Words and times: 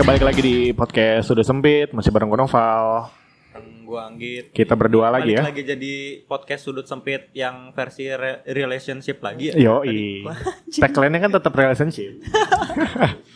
Oke 0.00 0.16
balik 0.16 0.24
lagi 0.32 0.40
di 0.40 0.56
podcast 0.72 1.28
Sudah 1.28 1.44
Sempit 1.44 1.92
Masih 1.92 2.08
bareng 2.08 2.32
gue 2.32 2.40
Noval 2.40 3.12
gua 3.84 4.08
Anggit. 4.08 4.48
Kita 4.48 4.72
berdua 4.72 5.12
lagi 5.12 5.36
Balik 5.36 5.36
ya 5.36 5.42
lagi 5.52 5.62
jadi 5.76 5.94
podcast 6.24 6.64
sudut 6.64 6.88
sempit 6.88 7.28
yang 7.36 7.68
versi 7.76 8.08
re- 8.08 8.40
relationship 8.48 9.20
lagi 9.20 9.52
ya. 9.52 9.60
Yo 9.60 9.84
Tagline-nya 10.80 11.20
kan 11.20 11.36
tetap 11.36 11.52
relationship 11.52 12.16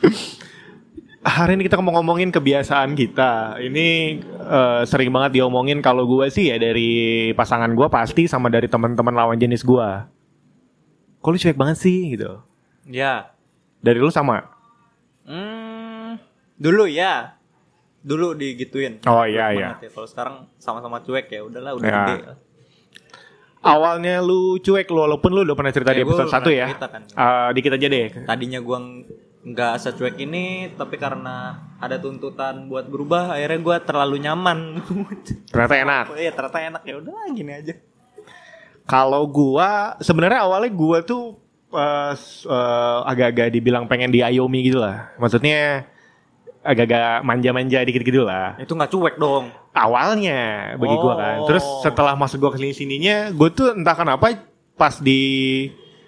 Hari 1.37 1.61
ini 1.61 1.69
kita 1.69 1.85
mau 1.85 2.01
ngomongin 2.01 2.33
kebiasaan 2.33 2.97
kita 2.97 3.61
Ini 3.61 3.87
eh, 4.25 4.83
sering 4.89 5.13
banget 5.13 5.45
diomongin 5.45 5.85
kalau 5.85 6.09
gue 6.09 6.33
sih 6.33 6.49
ya 6.49 6.57
Dari 6.57 7.29
pasangan 7.37 7.77
gue 7.77 7.93
pasti 7.93 8.25
sama 8.25 8.49
dari 8.49 8.73
teman-teman 8.73 9.13
lawan 9.13 9.37
jenis 9.37 9.61
gue 9.69 9.89
Kok 11.21 11.29
lu 11.29 11.37
cuek 11.37 11.61
banget 11.61 11.77
sih 11.77 12.17
gitu 12.17 12.41
Ya. 12.89 13.37
Dari 13.85 14.01
lu 14.01 14.09
sama? 14.09 14.49
Hmm, 15.29 15.64
dulu 16.55 16.85
ya. 16.85 17.39
Dulu 18.01 18.37
digituin. 18.37 19.01
Oh 19.05 19.25
iya 19.25 19.49
iya 19.51 19.69
ya. 19.75 19.89
Kalau 19.89 20.05
sekarang 20.05 20.35
sama-sama 20.57 21.01
cuek 21.01 21.27
ya 21.27 21.41
udahlah 21.41 21.73
udah 21.73 21.85
Ya. 21.85 22.01
gede. 22.05 22.17
Awalnya 23.61 24.21
lu 24.21 24.61
cuek 24.61 24.85
lu 24.87 25.01
walaupun 25.01 25.33
lu 25.33 25.41
udah 25.41 25.57
pernah 25.57 25.73
cerita 25.73 25.91
di 25.91 25.99
Ya, 25.99 26.05
gua 26.05 26.13
episode 26.13 26.29
1 26.29 26.37
pernah 26.37 26.53
ya 26.53 26.67
cerita 26.69 26.89
kan. 26.91 27.03
Eh, 27.09 27.49
Dikit 27.57 27.73
aja 27.73 27.87
deh 27.89 28.07
Tadinya 28.23 28.61
gua 28.61 28.77
ng- 28.79 29.05
nggak 29.45 29.75
secuek 29.79 30.17
ini 30.19 30.45
tapi 30.73 30.97
karena 30.97 31.37
ada 31.77 31.97
tuntutan 31.97 32.65
buat 32.65 32.85
berubah 32.85 33.33
akhirnya 33.33 33.61
gua 33.61 33.77
terlalu 33.81 34.21
nyaman. 34.21 34.85
Ternyata 35.49 35.75
enak 35.79 36.05
Iya 36.13 36.31
ternyata 36.31 36.59
enak 36.61 36.83
ya 36.83 36.95
udah 37.01 37.17
gini 37.33 37.53
aja. 37.55 37.75
Kalau 38.85 39.25
gua 39.25 39.97
sebenarnya 39.99 40.45
awalnya 40.45 40.69
gua 40.69 41.01
tuh 41.01 41.41
eh, 41.73 42.13
eh, 42.45 42.99
agak-agak 43.03 43.49
dibilang 43.49 43.89
pengen 43.89 44.13
diayomi 44.13 44.61
gitu 44.63 44.77
lah. 44.77 45.09
Maksudnya 45.17 45.89
agak-agak 46.65 47.21
manja-manja 47.21 47.85
dikit 47.85 48.03
gitu 48.03 48.25
lah. 48.25 48.57
Itu 48.57 48.73
nggak 48.73 48.89
cuek 48.89 49.15
dong. 49.17 49.53
Awalnya 49.71 50.41
bagi 50.75 50.97
gua 50.97 51.15
kan. 51.15 51.37
Oh. 51.39 51.47
Terus 51.47 51.65
setelah 51.81 52.15
masuk 52.15 52.41
gua 52.41 52.51
ke 52.51 52.59
sini-sininya, 52.59 53.31
gua 53.31 53.49
tuh 53.49 53.73
entah 53.73 53.93
kenapa 53.93 54.33
pas 54.75 54.99
di 54.99 55.21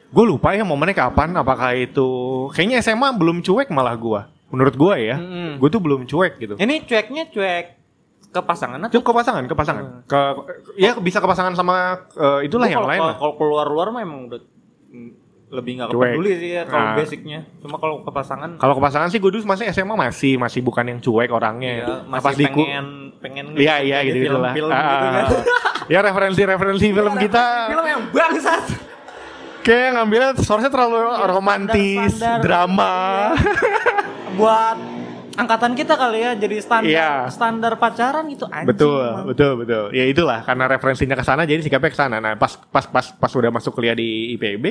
gue 0.06 0.24
lupa 0.24 0.50
ya 0.50 0.62
momennya 0.62 0.96
kapan 0.96 1.34
apakah 1.34 1.70
itu 1.72 2.08
kayaknya 2.50 2.78
SMA 2.80 3.10
belum 3.12 3.42
cuek 3.42 3.68
malah 3.68 3.94
gua 3.94 4.30
menurut 4.48 4.72
gua 4.72 4.94
ya 4.96 5.18
Mm-mm. 5.18 5.58
gue 5.58 5.68
tuh 5.68 5.78
belum 5.78 6.02
cuek 6.02 6.32
gitu 6.38 6.54
Ini 6.56 6.82
cueknya 6.82 7.26
cuek 7.28 7.64
ke 8.26 8.40
pasangan 8.40 8.78
atau 8.80 9.02
ke 9.02 9.12
pasangan 9.12 9.44
ke 9.44 9.54
pasangan 9.54 9.84
ke 10.02 10.20
ya 10.74 10.94
bisa 10.96 11.18
ke 11.18 11.26
pasangan 11.26 11.52
sama 11.52 12.06
eh, 12.12 12.46
itulah 12.46 12.64
Gua 12.64 12.72
yang 12.72 12.86
lain 12.86 12.98
kalau- 12.98 13.10
lah. 13.10 13.16
Kalau 13.18 13.34
keluar 13.36 13.66
luar 13.66 13.86
mah 13.90 14.00
emang 14.00 14.30
udah 14.30 14.40
lebih 15.46 15.78
nggak 15.78 15.88
peduli 15.90 16.32
sih 16.34 16.50
ya 16.52 16.62
kalau 16.64 16.84
Nah. 16.84 16.96
basicnya. 16.96 17.40
Cuma 17.58 17.76
kalau 17.76 18.00
ke 18.00 18.10
pasangan 18.10 18.50
Kalau 18.56 18.74
ke 18.74 18.82
pasangan 18.82 19.08
sih 19.08 19.16
gue 19.16 19.30
dulu 19.30 19.46
masih 19.46 19.70
SMA 19.70 19.94
masih 19.94 20.32
masih 20.36 20.60
bukan 20.60 20.84
yang 20.84 20.98
cuek 20.98 21.30
orangnya. 21.30 21.70
ya, 21.72 21.86
Nah, 21.86 22.00
masih 22.12 22.24
pas 22.24 22.34
pengen 22.50 22.86
pengen 23.16 23.44
Iya 23.54 23.74
iya 23.80 23.98
gitu 24.02 24.18
gitu 24.24 24.36
lah. 24.36 24.50
film-film 24.52 24.70
Ah, 24.72 24.90
gitu 24.90 25.06
kan. 25.08 25.24
ya 25.86 25.98
referensi-referensi 26.02 26.86
film 26.90 27.14
kita 27.16 27.44
film 27.68 27.86
yang 27.86 28.02
bangsat. 28.10 28.64
kayak 29.62 29.88
ngambilnya 29.92 30.30
source 30.36 30.66
terlalu 30.66 30.98
romantis, 31.26 32.10
standar-standar. 32.12 32.42
drama. 32.42 32.94
Buat 34.34 34.76
angkatan 35.36 35.72
kita 35.72 35.94
kali 35.94 36.18
ya 36.18 36.32
jadi 36.34 36.56
standar 36.58 36.88
Iya. 36.88 37.10
standar 37.28 37.72
pacaran 37.76 38.24
gitu 38.26 38.46
anjing. 38.46 38.66
betul, 38.66 39.04
emang. 39.04 39.26
betul, 39.26 39.52
betul. 39.58 39.84
Ya 39.90 40.04
itulah 40.04 40.40
karena 40.42 40.64
referensinya 40.66 41.12
ke 41.12 41.22
sana 41.22 41.44
jadi 41.44 41.60
sikapnya 41.60 41.88
ke 41.88 41.98
sana. 41.98 42.16
Nah, 42.18 42.34
pas 42.34 42.56
pas 42.66 42.84
pas 42.84 43.06
pas 43.10 43.32
udah 43.32 43.50
masuk 43.50 43.72
kuliah 43.72 43.92
di 43.92 44.32
IPB, 44.32 44.64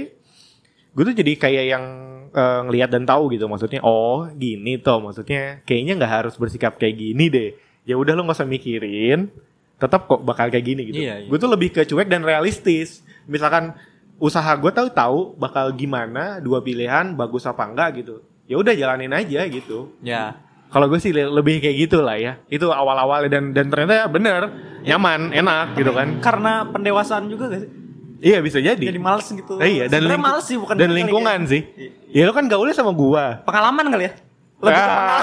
gue 0.95 1.03
tuh 1.03 1.16
jadi 1.16 1.31
kayak 1.35 1.66
yang 1.67 1.83
eh, 2.31 2.59
ngelihat 2.66 2.89
dan 2.89 3.03
tahu 3.03 3.29
gitu 3.35 3.45
maksudnya. 3.45 3.83
Oh, 3.83 4.25
gini 4.31 4.79
toh 4.79 5.03
maksudnya. 5.03 5.59
Kayaknya 5.63 5.94
nggak 6.00 6.13
harus 6.23 6.33
bersikap 6.35 6.79
kayak 6.79 6.95
gini 6.95 7.28
deh. 7.28 7.50
Ya 7.83 8.00
udah 8.00 8.16
lo 8.16 8.23
nggak 8.23 8.39
usah 8.39 8.47
mikirin. 8.47 9.29
Tetap 9.75 10.07
kok 10.07 10.23
bakal 10.23 10.47
kayak 10.47 10.66
gini 10.66 10.81
gitu. 10.88 11.03
Iya, 11.03 11.22
iya. 11.22 11.28
Gue 11.28 11.35
tuh 11.35 11.51
lebih 11.51 11.69
ke 11.69 11.83
cuek 11.83 12.07
dan 12.07 12.23
realistis. 12.23 13.03
Misalkan 13.28 13.75
usaha 14.17 14.56
gue 14.56 14.72
tahu 14.72 14.88
tahu 14.88 15.19
bakal 15.35 15.75
gimana, 15.75 16.39
dua 16.39 16.63
pilihan 16.63 17.12
bagus 17.13 17.44
apa 17.44 17.67
enggak 17.67 18.00
gitu. 18.00 18.23
Ya 18.47 18.56
udah 18.56 18.72
jalanin 18.72 19.12
aja 19.12 19.44
gitu. 19.51 19.91
Ya. 20.00 20.39
Kalau 20.72 20.88
gue 20.88 21.00
sih 21.00 21.12
le- 21.12 21.29
lebih 21.29 21.59
kayak 21.59 21.77
gitu 21.88 22.00
lah 22.00 22.16
ya. 22.16 22.39
Itu 22.47 22.72
awal-awal 22.72 23.27
dan 23.27 23.51
dan 23.51 23.67
ternyata 23.67 24.07
bener 24.07 24.47
nyaman, 24.83 25.31
enak 25.31 25.75
gitu 25.75 25.91
kan. 25.91 26.19
Karena 26.23 26.63
pendewasaan 26.67 27.27
juga 27.27 27.51
gak 27.51 27.62
sih? 27.63 27.72
Iya 28.18 28.40
bisa 28.40 28.58
jadi. 28.58 28.80
Jadi 28.81 28.96
males 28.98 29.28
gitu. 29.28 29.58
Eh, 29.58 29.70
iya 29.74 29.86
dan 29.86 30.03
lingku- 30.03 30.22
males 30.22 30.46
sih 30.46 30.56
bukan 30.56 30.74
dan 30.74 30.92
lingkungan 30.92 31.40
sih. 31.46 31.62
Ya 32.09 32.24
lo 32.24 32.31
kan 32.31 32.46
gaulnya 32.46 32.72
sama 32.72 32.92
gua. 32.92 33.44
Pengalaman 33.44 33.86
kali 33.90 34.03
ya? 34.06 34.14
Lebih 34.58 34.81
Ah. 34.81 35.22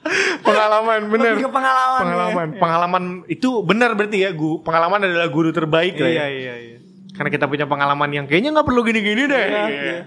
pengalaman 0.42 1.00
bener. 1.08 1.32
Lebih 1.34 1.44
ke 1.46 1.52
pengalaman. 1.52 2.00
Pengalaman, 2.02 2.46
ya. 2.48 2.58
pengalaman 2.58 3.02
itu 3.26 3.48
benar 3.62 3.90
berarti 3.94 4.18
ya. 4.20 4.30
Gu, 4.32 4.60
pengalaman 4.60 5.00
adalah 5.02 5.28
guru 5.28 5.50
terbaik 5.50 5.94
lah 5.96 6.10
ya. 6.10 6.14
Iya 6.16 6.26
iya 6.28 6.54
iya. 6.58 6.76
Karena 7.12 7.28
kita 7.28 7.44
punya 7.46 7.66
pengalaman 7.66 8.08
yang 8.10 8.24
kayaknya 8.24 8.50
nggak 8.52 8.66
perlu 8.66 8.80
gini-gini 8.80 9.22
deh. 9.24 9.46
Iya, 9.46 9.64
iya. 9.68 9.98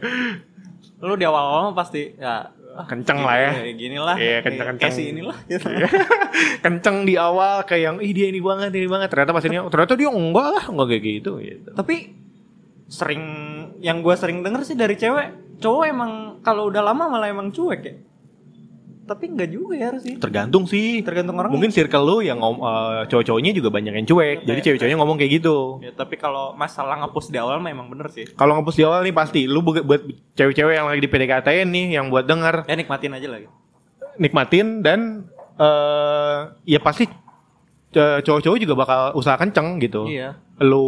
Lu 1.05 1.13
di 1.13 1.23
awal-awal 1.23 1.71
pasti 1.73 2.15
ya 2.15 2.47
Kenceng 2.73 3.17
gini- 3.17 3.27
lah 3.27 3.37
ya. 3.37 3.51
Gini 3.71 3.97
lah. 3.97 4.15
Iya, 4.17 4.37
kenceng-kenceng. 4.41 4.81
Kayak 4.81 4.95
si 4.95 5.03
inilah. 5.07 5.37
gitu. 5.45 5.67
Kenceng 6.63 6.97
di 7.03 7.15
awal 7.15 7.61
kayak 7.63 7.83
yang 7.83 7.97
ih 7.99 8.11
dia 8.11 8.27
ini 8.27 8.39
banget 8.39 8.73
ini 8.73 8.87
banget. 8.87 9.09
Ternyata 9.09 9.31
pas 9.31 9.43
ini 9.43 9.57
ternyata 9.61 9.93
dia 9.93 10.09
enggak 10.09 10.49
lah, 10.49 10.63
enggak 10.67 10.87
kayak 10.89 11.03
gitu 11.03 11.31
gitu. 11.37 11.69
Tapi 11.69 11.95
sering 12.87 13.23
yang 13.79 14.01
gua 14.01 14.13
sering 14.13 14.41
denger 14.41 14.61
sih 14.63 14.73
dari 14.73 14.93
cewek, 14.93 15.59
cowok 15.59 15.83
emang 15.85 16.11
kalau 16.41 16.67
udah 16.67 16.81
lama 16.81 17.09
malah 17.09 17.27
emang 17.27 17.49
cuek 17.49 17.81
ya. 17.81 17.95
Tapi 19.03 19.27
enggak 19.27 19.49
juga 19.49 19.73
ya 19.73 19.85
harus 19.89 20.01
sih. 20.01 20.15
Tergantung 20.15 20.63
sih. 20.63 20.99
Tergantung 20.99 21.35
orang. 21.35 21.51
Mungkin 21.51 21.69
circle 21.69 22.01
lu 22.01 22.17
yang 22.19 22.37
ngom- 22.37 22.59
eh, 22.59 23.03
cowok-cowoknya 23.05 23.51
juga 23.51 23.67
banyak 23.67 23.93
yang 23.93 24.05
cuek. 24.05 24.37
Jadi 24.41 24.59
cewek-ceweknya 24.61 24.95
ngomong 24.95 25.17
kayak 25.17 25.31
gitu. 25.37 25.79
Ya, 25.79 25.91
tapi 25.91 26.15
kalau 26.15 26.51
masalah 26.53 26.95
ngapus 26.97 27.27
di 27.27 27.35
awal 27.35 27.59
mah 27.59 27.69
emang 27.69 27.87
bener 27.87 28.07
sih. 28.07 28.23
Kalau 28.29 28.55
ngapus 28.55 28.75
di 28.75 28.83
awal 28.83 29.01
nih 29.01 29.11
pasti 29.11 29.43
lu 29.43 29.59
buat 29.59 29.81
buat 29.81 30.01
cewek-cewek 30.33 30.73
yang 30.73 30.87
lagi 30.87 30.99
di 30.99 31.09
PDKT 31.09 31.47
nih 31.65 31.87
yang 31.93 32.07
buat 32.07 32.23
denger 32.23 32.63
Ya 32.63 32.73
nikmatin 32.73 33.11
aja 33.11 33.27
lagi. 33.29 33.47
nikmatin 34.13 34.79
dan 34.79 35.25
eh 35.55 36.39
ya 36.65 36.79
pasti 36.79 37.09
cowok-cowok 37.93 38.57
juga 38.57 38.73
bakal 38.75 38.99
usaha 39.13 39.35
kenceng 39.35 39.77
gitu. 39.79 40.07
Iya. 40.07 40.37
Lu 40.59 40.85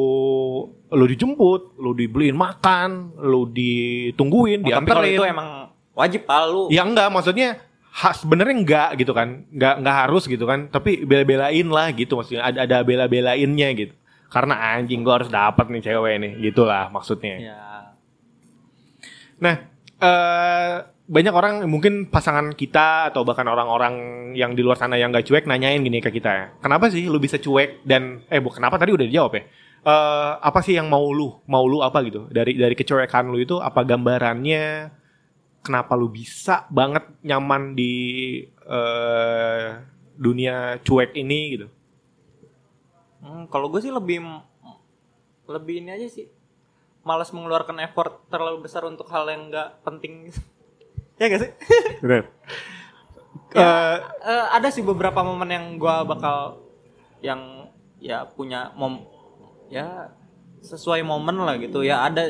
lu 0.87 1.05
dijemput, 1.05 1.75
lu 1.75 1.91
dibeliin 1.91 2.33
makan, 2.33 3.13
lu 3.19 3.45
ditungguin, 3.45 4.63
Oh, 4.63 4.69
tapi 4.71 4.87
kalau 4.87 5.03
itu 5.03 5.23
emang 5.23 5.49
wajib 5.91 6.23
pak 6.23 6.41
lu. 6.47 6.69
Ya 6.69 6.81
enggak, 6.81 7.09
maksudnya 7.09 7.61
ha, 7.95 8.11
sebenarnya 8.11 8.56
enggak 8.56 8.89
gitu 9.00 9.16
kan. 9.16 9.47
Enggak 9.50 9.79
enggak 9.79 9.95
harus 10.06 10.23
gitu 10.28 10.44
kan, 10.44 10.67
tapi 10.67 11.07
bela-belain 11.07 11.67
lah 11.72 11.88
gitu 11.95 12.19
maksudnya. 12.19 12.44
Ada 12.44 12.59
ada 12.67 12.78
bela-belainnya 12.83 13.69
gitu. 13.79 13.94
Karena 14.28 14.75
anjing 14.75 15.00
gua 15.06 15.23
harus 15.23 15.31
dapat 15.31 15.72
nih 15.72 15.81
cewek 15.85 16.16
nih, 16.19 16.31
gitulah 16.51 16.91
maksudnya. 16.91 17.35
Ya. 17.39 17.63
Nah, 19.39 19.56
eh 20.03 20.75
banyak 21.06 21.33
orang 21.38 21.56
mungkin 21.69 22.09
pasangan 22.09 22.57
kita 22.57 23.13
atau 23.13 23.22
bahkan 23.22 23.45
orang-orang 23.45 23.94
yang 24.33 24.57
di 24.57 24.66
luar 24.66 24.73
sana 24.73 24.97
yang 24.97 25.13
gak 25.13 25.29
cuek 25.29 25.45
nanyain 25.45 25.77
gini 25.85 26.01
ke 26.01 26.09
kita. 26.09 26.57
Kenapa 26.57 26.89
sih 26.89 27.06
lu 27.06 27.22
bisa 27.22 27.38
cuek 27.38 27.85
dan 27.85 28.25
eh 28.25 28.41
bu 28.41 28.50
kenapa 28.50 28.81
tadi 28.81 28.89
udah 28.89 29.06
dijawab 29.06 29.31
ya? 29.38 29.44
Eh 29.85 30.31
apa 30.41 30.59
sih 30.66 30.73
yang 30.73 30.89
mau 30.89 31.06
lu? 31.13 31.29
Mau 31.45 31.63
lu 31.69 31.85
apa 31.85 32.01
gitu? 32.01 32.25
Dari 32.33 32.57
dari 32.57 32.73
kecuekan 32.73 33.29
lu 33.29 33.38
itu 33.38 33.62
apa 33.62 33.85
gambarannya? 33.85 34.89
Kenapa 35.65 35.97
lu 35.97 36.13
bisa 36.13 36.69
banget 36.69 37.01
nyaman 37.25 37.73
di 37.73 37.94
eh 38.45 39.81
dunia 40.13 40.77
cuek 40.85 41.17
ini 41.17 41.39
gitu? 41.57 41.67
Hmm, 43.25 43.50
kalau 43.50 43.73
gue 43.73 43.81
sih 43.81 43.89
lebih 43.89 44.21
lebih 45.50 45.81
ini 45.81 45.89
aja 45.97 46.06
sih. 46.06 46.29
Malas 47.01 47.33
mengeluarkan 47.33 47.81
effort 47.81 48.21
terlalu 48.29 48.69
besar 48.69 48.85
untuk 48.85 49.09
hal 49.09 49.25
yang 49.25 49.50
nggak 49.50 49.81
penting. 49.81 50.29
ya 51.19 51.25
gak 51.33 51.41
sih? 51.41 51.51
Bener. 52.06 52.29
Ya, 53.56 54.03
eh, 54.21 54.45
ada 54.53 54.68
sih 54.69 54.85
beberapa 54.85 55.25
momen 55.25 55.50
yang 55.50 55.65
gua 55.81 56.06
bakal 56.06 56.61
yang 57.23 57.71
ya 57.97 58.27
punya 58.27 58.69
mom 58.77 59.01
ya 59.71 60.13
sesuai 60.61 61.01
momen 61.06 61.41
lah 61.41 61.57
gitu 61.57 61.81
ya 61.81 62.06
ada 62.06 62.29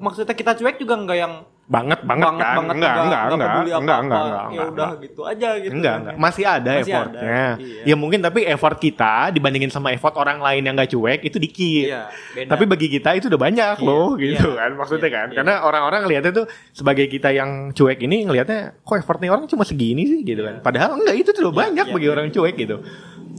maksudnya 0.00 0.36
kita 0.36 0.56
cuek 0.56 0.80
juga 0.80 0.94
enggak 0.96 1.18
yang 1.18 1.34
banget 1.62 2.02
banget, 2.02 2.26
banget 2.26 2.42
kan? 2.42 2.56
banget 2.58 2.74
enggak, 2.74 2.92
enggak, 2.92 3.00
enggak, 3.00 3.22
enggak, 3.22 3.48
apa-apa. 3.48 3.62
enggak, 3.62 3.98
enggak, 4.02 4.18
ya 4.20 4.26
enggak, 4.26 4.66
udah 4.66 4.68
enggak. 4.68 4.90
gitu 5.00 5.20
aja 5.24 5.48
gitu 5.56 5.72
Enggak, 5.72 5.94
enggak. 5.96 6.14
Masih 6.18 6.44
ada 6.44 6.70
Masih 6.70 6.82
effortnya. 6.84 7.22
ada, 7.22 7.46
iya. 7.62 7.82
Ya 7.86 7.94
mungkin 7.96 8.18
tapi 8.20 8.40
effort 8.44 8.76
kita 8.76 9.14
dibandingin 9.30 9.70
sama 9.70 9.88
effort 9.90 10.14
orang 10.14 10.38
lain 10.38 10.62
yang 10.62 10.74
gak 10.74 10.90
cuek 10.90 11.20
itu 11.22 11.38
dikit. 11.38 11.86
Iya, 11.88 12.02
beda. 12.34 12.50
Tapi 12.50 12.64
bagi 12.66 12.86
kita 12.88 13.10
itu 13.14 13.26
udah 13.26 13.40
banyak 13.40 13.76
Iya, 13.78 13.86
loh 13.86 14.08
gitu 14.16 14.48
iya, 14.50 14.58
kan 14.58 14.70
maksudnya 14.74 15.08
iya, 15.08 15.16
kan. 15.16 15.26
iya. 15.30 15.36
Karena 15.38 15.54
orang-orang 15.62 16.00
ngelihatnya 16.04 16.32
tuh 16.34 16.46
sebagai 16.70 17.06
kita 17.06 17.28
yang 17.30 17.50
cuek 17.70 17.98
ini 18.00 18.16
ngelihatnya 18.26 18.60
kok 18.78 18.96
effortnya 18.98 19.30
orang 19.30 19.46
cuma 19.46 19.62
segini 19.62 20.02
sih 20.04 20.20
gitu 20.20 20.42
kan. 20.42 20.60
Padahal 20.60 20.98
enggak 20.98 21.16
itu 21.16 21.30
tuh 21.30 21.46
udah 21.46 21.54
Iya, 21.54 21.60
banyak 21.62 21.86
iya, 21.88 21.94
bagi 21.94 22.06
iya. 22.06 22.12
orang 22.12 22.26
cuek 22.28 22.54
gitu. 22.58 22.76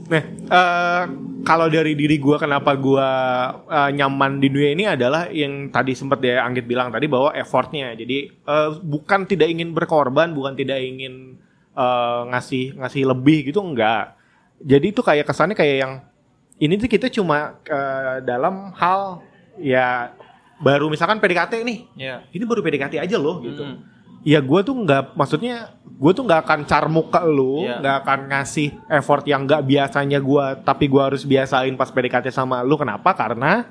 Nah, 0.04 0.22
uh, 0.52 1.02
kalau 1.44 1.68
dari 1.68 1.96
diri 1.96 2.16
gue 2.20 2.36
kenapa 2.36 2.76
gue 2.76 3.08
uh, 3.68 3.90
nyaman 3.92 4.40
di 4.40 4.48
dunia 4.52 4.70
ini 4.72 4.84
adalah 4.88 5.28
yang 5.32 5.68
tadi 5.72 5.96
sempat 5.96 6.20
ya 6.20 6.44
Anggit 6.44 6.68
bilang 6.68 6.92
tadi 6.92 7.08
bahwa 7.08 7.32
effortnya. 7.32 7.92
Jadi 7.96 8.28
uh, 8.44 8.76
bukan 8.80 9.24
tidak 9.24 9.48
ingin 9.48 9.72
berkorban, 9.72 10.32
bukan 10.36 10.56
tidak 10.56 10.80
ingin 10.80 11.40
uh, 11.76 12.28
ngasih 12.32 12.76
ngasih 12.76 13.02
lebih 13.08 13.52
gitu 13.52 13.60
enggak. 13.64 14.16
Jadi 14.60 14.86
itu 14.92 15.00
kayak 15.00 15.28
kesannya 15.28 15.56
kayak 15.56 15.76
yang 15.84 15.92
ini 16.60 16.78
tuh 16.78 16.88
kita 16.88 17.08
cuma 17.12 17.58
uh, 17.68 18.20
dalam 18.24 18.72
hal 18.76 19.24
ya 19.60 20.12
baru 20.60 20.88
misalkan 20.88 21.20
PDKT 21.20 21.60
nih. 21.64 21.78
Yeah. 21.96 22.18
Ini 22.32 22.44
baru 22.44 22.64
PDKT 22.64 23.00
aja 23.00 23.16
loh 23.20 23.42
gitu. 23.44 23.64
Mm. 23.64 23.93
Ya 24.24 24.40
gue 24.40 24.60
tuh 24.60 24.72
nggak, 24.74 25.12
maksudnya 25.12 25.68
gue 25.84 26.12
tuh 26.12 26.24
nggak 26.24 26.40
akan 26.42 26.60
carmuk 26.64 27.12
ke 27.12 27.20
lu, 27.22 27.60
Iya. 27.62 27.76
nggak 27.78 27.96
akan 28.02 28.18
ngasih 28.32 28.68
effort 28.88 29.24
yang 29.24 29.44
nggak 29.44 29.62
biasanya 29.62 30.16
gue, 30.16 30.44
tapi 30.64 30.88
gue 30.88 31.02
harus 31.02 31.22
biasain 31.22 31.76
pas 31.76 31.86
PDKT 31.86 32.32
sama 32.32 32.60
lu. 32.60 32.74
Kenapa? 32.74 33.12
Karena 33.12 33.68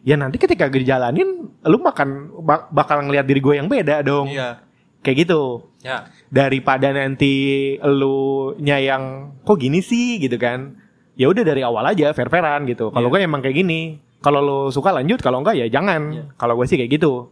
ya 0.00 0.16
nanti 0.16 0.36
ketika 0.36 0.66
dijalanin, 0.66 1.28
lu 1.60 1.78
makan 1.78 2.08
bak- 2.40 2.68
bakal 2.68 3.04
ngelihat 3.04 3.24
diri 3.24 3.40
gue 3.40 3.54
yang 3.54 3.68
beda 3.68 4.00
dong. 4.00 4.28
Iya. 4.28 4.64
Kayak 5.00 5.28
gitu. 5.28 5.68
Ya. 5.84 6.08
Daripada 6.26 6.88
nanti 6.88 7.32
lu 7.78 8.16
nya 8.56 8.80
yang 8.80 9.36
kok 9.44 9.60
gini 9.60 9.84
sih 9.84 10.16
gitu 10.16 10.40
kan. 10.40 10.80
Ya 11.12 11.28
udah 11.28 11.44
dari 11.44 11.60
awal 11.60 11.84
aja 11.86 12.08
fair-fairan 12.10 12.64
gitu. 12.64 12.88
Kalau 12.88 13.06
Iya. 13.06 13.14
gue 13.14 13.28
emang 13.28 13.44
kayak 13.44 13.52
gini. 13.54 14.00
Kalau 14.18 14.40
lu 14.40 14.58
suka 14.72 14.88
lanjut, 14.90 15.20
kalau 15.20 15.44
enggak 15.44 15.54
ya 15.54 15.68
jangan. 15.68 16.02
Iya. 16.10 16.24
Kalau 16.34 16.56
gue 16.56 16.64
sih 16.64 16.80
kayak 16.80 16.88
gitu. 16.90 17.28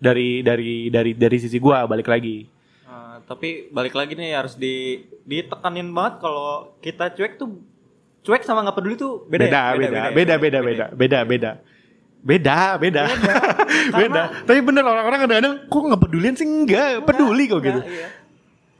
Dari 0.00 0.40
dari 0.40 0.88
dari 0.88 1.12
dari 1.12 1.36
sisi 1.36 1.60
gue 1.60 1.76
balik 1.84 2.08
lagi. 2.08 2.48
Eh, 2.88 3.16
tapi 3.28 3.68
balik 3.68 3.92
lagi 3.92 4.16
nih 4.16 4.32
harus 4.32 4.56
di 4.56 5.04
ditekanin 5.28 5.92
banget 5.92 6.24
kalau 6.24 6.74
kita 6.80 7.12
cuek 7.12 7.36
tuh 7.36 7.60
cuek 8.24 8.42
sama 8.42 8.64
nggak 8.64 8.76
peduli 8.80 8.96
tuh 8.96 9.28
beda 9.28 9.44
Beda, 9.46 9.60
ya? 9.60 9.76
beda, 9.76 9.88
beda, 10.16 10.34
beda, 10.34 10.36
beda, 10.40 10.58
beda, 10.64 10.88
beda, 10.96 11.20
beda. 11.28 11.52
Beda, 12.20 12.76
beda. 12.76 13.02
Tapi 14.44 14.60
bener 14.60 14.84
orang-orang 14.84 15.24
kadang-kadang 15.24 15.54
kok 15.72 15.80
nggak 15.88 16.02
pedulian 16.04 16.34
sih 16.36 16.44
enggak, 16.44 17.00
peduli 17.08 17.48
kok 17.48 17.64
gitu. 17.64 17.80
Iya. 17.80 18.08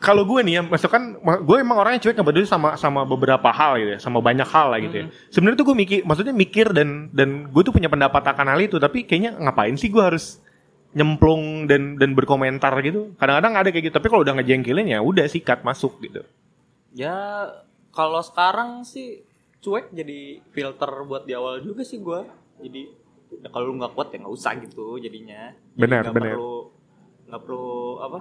Kalau 0.00 0.24
gue 0.24 0.40
nih 0.44 0.60
ya, 0.60 0.62
misalkan 0.64 1.16
gue 1.20 1.56
emang 1.56 1.80
orangnya 1.80 2.04
cuek 2.04 2.20
nggak 2.20 2.28
peduli 2.28 2.44
sama 2.44 2.76
sama 2.76 3.04
beberapa 3.08 3.48
hal 3.48 3.80
gitu 3.80 3.90
ya, 3.96 3.98
sama 4.00 4.20
banyak 4.20 4.44
hal 4.44 4.76
lah 4.76 4.80
gitu 4.84 4.96
ya. 4.96 5.04
Sebenarnya 5.32 5.56
tuh 5.56 5.66
gue 5.72 5.76
mikir, 5.76 5.98
maksudnya 6.04 6.36
mikir 6.36 6.72
dan 6.76 7.08
dan 7.16 7.48
gue 7.48 7.62
tuh 7.64 7.72
punya 7.72 7.88
pendapat 7.88 8.20
akan 8.28 8.44
hal 8.44 8.60
itu, 8.60 8.76
tapi 8.76 9.08
kayaknya 9.08 9.36
ngapain 9.40 9.72
sih 9.80 9.88
gue 9.88 10.04
harus 10.04 10.40
nyemplung 10.90 11.70
dan 11.70 11.94
dan 11.94 12.14
berkomentar 12.18 12.74
gitu. 12.82 13.14
Kadang-kadang 13.16 13.54
ada 13.54 13.68
kayak 13.70 13.84
gitu, 13.90 13.94
tapi 13.94 14.08
kalau 14.10 14.22
udah 14.26 14.34
ngejengkelin 14.40 14.90
ya 14.90 14.98
udah 15.00 15.26
sikat 15.30 15.62
masuk 15.62 16.02
gitu. 16.02 16.26
Ya 16.94 17.46
kalau 17.94 18.18
sekarang 18.22 18.82
sih 18.82 19.22
cuek 19.62 19.94
jadi 19.94 20.42
filter 20.50 20.90
buat 21.06 21.28
di 21.28 21.36
awal 21.36 21.62
juga 21.62 21.86
sih 21.86 22.02
gua. 22.02 22.26
Jadi 22.58 22.90
ya 23.38 23.48
kalau 23.54 23.70
lu 23.70 23.78
nggak 23.78 23.94
kuat 23.94 24.10
ya 24.10 24.18
nggak 24.26 24.34
usah 24.34 24.52
gitu 24.58 24.98
jadinya. 24.98 25.54
Jadi 25.54 25.78
Benar, 25.78 26.04
benar. 26.10 26.34
Perlu 26.34 26.59
nggak 27.30 27.42
perlu 27.46 28.02
apa? 28.02 28.18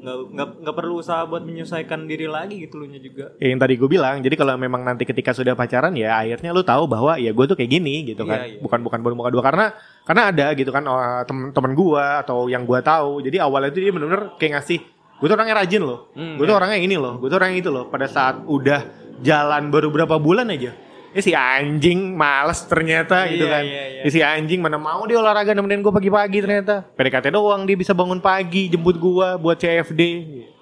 Nggak 0.00 0.16
nggak 0.32 0.48
nggak 0.64 0.76
perlu 0.80 0.94
usaha 1.02 1.28
buat 1.28 1.44
menyesuaikan 1.44 2.08
diri 2.08 2.24
lagi 2.24 2.56
gitu 2.64 2.80
lu 2.80 2.88
juga. 2.88 3.36
Ya, 3.36 3.52
yang 3.52 3.60
tadi 3.60 3.76
gue 3.76 3.88
bilang, 3.90 4.24
jadi 4.24 4.32
kalau 4.32 4.56
memang 4.56 4.80
nanti 4.80 5.04
ketika 5.04 5.36
sudah 5.36 5.52
pacaran 5.52 5.92
ya 5.92 6.16
akhirnya 6.16 6.56
lu 6.56 6.64
tahu 6.64 6.88
bahwa 6.88 7.20
ya 7.20 7.34
gue 7.36 7.44
tuh 7.44 7.56
kayak 7.58 7.68
gini 7.68 8.08
gitu 8.08 8.24
kan. 8.24 8.48
Iya, 8.48 8.56
iya. 8.56 8.60
Bukan 8.64 8.80
bukan 8.80 8.98
baru 9.04 9.14
muka 9.18 9.30
dua 9.34 9.42
karena 9.44 9.66
karena 10.08 10.22
ada 10.32 10.46
gitu 10.56 10.70
kan 10.72 10.86
oh, 10.88 11.20
temen-temen 11.28 11.72
gue 11.76 12.04
atau 12.24 12.48
yang 12.48 12.64
gue 12.64 12.80
tahu. 12.80 13.20
Jadi 13.20 13.36
awalnya 13.42 13.74
itu 13.76 13.80
dia 13.84 13.92
bener-bener 13.92 14.22
kayak 14.40 14.62
ngasih 14.62 14.80
gue 15.20 15.26
tuh 15.28 15.36
orangnya 15.36 15.56
rajin 15.60 15.82
loh. 15.84 16.08
Hmm, 16.16 16.40
gue 16.40 16.44
tuh 16.48 16.54
iya. 16.56 16.60
orangnya 16.64 16.78
ini 16.80 16.96
loh. 16.96 17.14
Gue 17.20 17.28
tuh 17.28 17.36
orangnya 17.36 17.58
itu 17.60 17.70
loh. 17.74 17.84
Pada 17.92 18.06
saat 18.08 18.40
udah 18.48 18.80
jalan 19.20 19.68
baru 19.68 19.92
berapa 19.92 20.16
bulan 20.16 20.48
aja. 20.48 20.72
Ya 21.10 21.20
si 21.20 21.32
anjing 21.34 22.14
males 22.14 22.62
ternyata 22.64 23.26
gitu 23.26 23.42
Iya, 23.42 23.50
kan. 23.50 23.62
iya, 23.66 23.82
iya. 23.90 24.00
Ya 24.06 24.10
si 24.10 24.20
anjing 24.20 24.62
mana 24.62 24.78
mau 24.78 25.02
dia 25.04 25.18
olahraga 25.18 25.50
nemenin 25.50 25.82
gue 25.82 25.90
pagi-pagi 25.90 26.38
ternyata. 26.38 26.86
PDKT 26.94 27.30
doang 27.30 27.66
dia 27.66 27.74
bisa 27.74 27.90
bangun 27.90 28.22
pagi 28.22 28.70
jemput 28.70 28.94
gue 28.94 29.28
buat 29.36 29.58
CFD. 29.58 30.02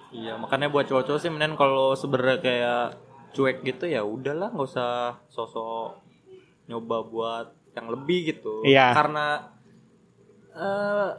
Iya 0.09 0.41
makanya 0.41 0.73
buat 0.73 0.89
cowok-cowok 0.89 1.21
sih 1.21 1.29
mending 1.29 1.53
kalau 1.53 1.93
sebenarnya 1.93 2.39
kayak 2.41 2.85
cuek 3.29 3.61
gitu 3.61 3.85
ya 3.85 4.01
udahlah 4.01 4.49
nggak 4.49 4.67
usah 4.67 5.21
sosok 5.29 6.01
nyoba 6.65 7.05
buat 7.05 7.47
yang 7.77 7.93
lebih 7.93 8.33
gitu. 8.33 8.65
Iya. 8.65 8.97
Karena 8.97 9.53
eh 10.57 11.11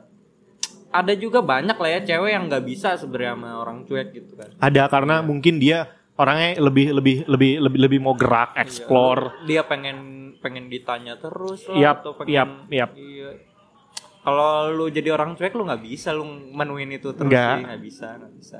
ada 0.89 1.13
juga 1.13 1.45
banyak 1.45 1.77
lah 1.77 1.89
ya 1.91 1.99
cewek 2.01 2.31
yang 2.33 2.49
nggak 2.49 2.65
bisa 2.65 2.97
sebenarnya 2.97 3.37
sama 3.37 3.49
orang 3.61 3.85
cuek 3.85 4.09
gitu 4.09 4.33
kan. 4.33 4.49
Ada 4.57 4.89
karena 4.89 5.21
mungkin 5.21 5.61
dia 5.61 5.85
orangnya 6.19 6.59
lebih 6.59 6.91
lebih 6.91 7.15
lebih 7.25 7.51
lebih 7.63 7.79
lebih 7.79 7.99
mau 7.99 8.13
gerak, 8.13 8.51
explore. 8.53 9.39
Dia 9.43 9.63
pengen 9.63 9.97
pengen 10.39 10.67
ditanya 10.67 11.15
terus 11.15 11.67
lah 11.67 11.75
Yap, 11.79 11.95
atau 12.03 12.11
pengen 12.13 12.31
yap, 12.35 12.49
yap. 12.69 12.89
Iya. 12.93 13.29
Kalau 14.19 14.51
lu 14.69 14.85
jadi 14.87 15.09
orang 15.09 15.33
cuek 15.33 15.51
lu 15.51 15.63
nggak 15.63 15.79
bisa 15.81 16.11
lu 16.11 16.27
menuin 16.51 16.91
itu 16.91 17.15
terus 17.15 17.31
Nggak. 17.31 17.79
bisa 17.79 18.07
nggak 18.19 18.33
bisa. 18.35 18.59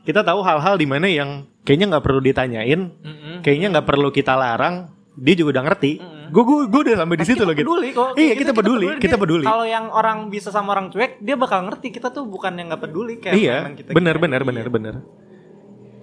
Kita 0.00 0.20
tahu 0.20 0.40
hal-hal 0.40 0.74
di 0.74 0.86
mana 0.88 1.06
yang 1.06 1.46
kayaknya 1.62 1.94
nggak 1.94 2.04
perlu 2.04 2.20
ditanyain, 2.20 2.80
Mm-mm. 2.90 3.34
kayaknya 3.40 3.68
nggak 3.70 3.86
perlu 3.86 4.10
kita 4.10 4.34
larang. 4.34 4.90
Dia 5.14 5.34
juga 5.36 5.58
udah 5.58 5.64
ngerti. 5.66 5.92
Mm-mm. 5.98 6.18
Gue 6.30 6.42
gue 6.42 6.58
gue 6.66 6.80
udah 6.86 6.96
sampai 6.96 7.16
di 7.16 7.26
situ 7.26 7.36
kita 7.36 7.46
loh 7.46 7.54
gitu. 7.54 7.66
peduli 7.66 7.88
kok. 7.90 8.08
Iya 8.14 8.34
kita 8.34 8.42
gitu, 8.42 8.52
peduli, 8.56 8.86
kita 8.98 9.16
peduli. 9.16 9.44
Kalau 9.44 9.66
yang 9.66 9.86
orang 9.90 10.18
bisa 10.26 10.48
sama 10.50 10.74
orang 10.74 10.90
cuek, 10.90 11.18
dia 11.18 11.34
bakal 11.34 11.66
ngerti 11.66 11.90
kita 11.90 12.10
tuh 12.10 12.26
bukan 12.26 12.54
yang 12.54 12.70
nggak 12.70 12.82
peduli 12.82 13.14
kayak 13.18 13.34
Iya, 13.34 13.56
kita 13.74 13.90
benar 13.90 14.14
gini. 14.14 14.22
benar 14.26 14.40
Iya. 14.40 14.48
benar 14.48 14.66
benar. 14.68 14.94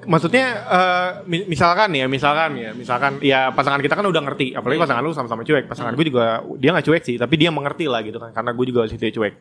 Maksudnya 0.08 0.46
eh, 0.64 1.10
mi- 1.26 1.46
misalkan 1.46 1.92
ya, 1.92 2.08
misalkan 2.08 2.56
ya, 2.56 2.72
misalkan 2.72 3.12
ya 3.20 3.52
pasangan 3.52 3.78
kita 3.78 3.94
kan 3.94 4.04
udah 4.04 4.24
ngerti, 4.24 4.56
apalagi 4.56 4.80
Iya. 4.80 4.86
pasangan 4.88 5.04
lu 5.04 5.12
sama-sama 5.12 5.44
cuek. 5.44 5.68
Pasangan 5.68 5.92
Hmm. 5.92 6.00
gue 6.00 6.08
juga 6.08 6.24
dia 6.56 6.72
nggak 6.72 6.86
cuek 6.86 7.04
sih, 7.04 7.16
tapi 7.16 7.36
dia 7.36 7.52
mengerti 7.52 7.86
lah 7.86 8.00
gitu 8.02 8.16
kan, 8.16 8.32
karena 8.32 8.52
gue 8.52 8.66
juga 8.66 8.88
situ 8.88 9.04
cuek. 9.14 9.34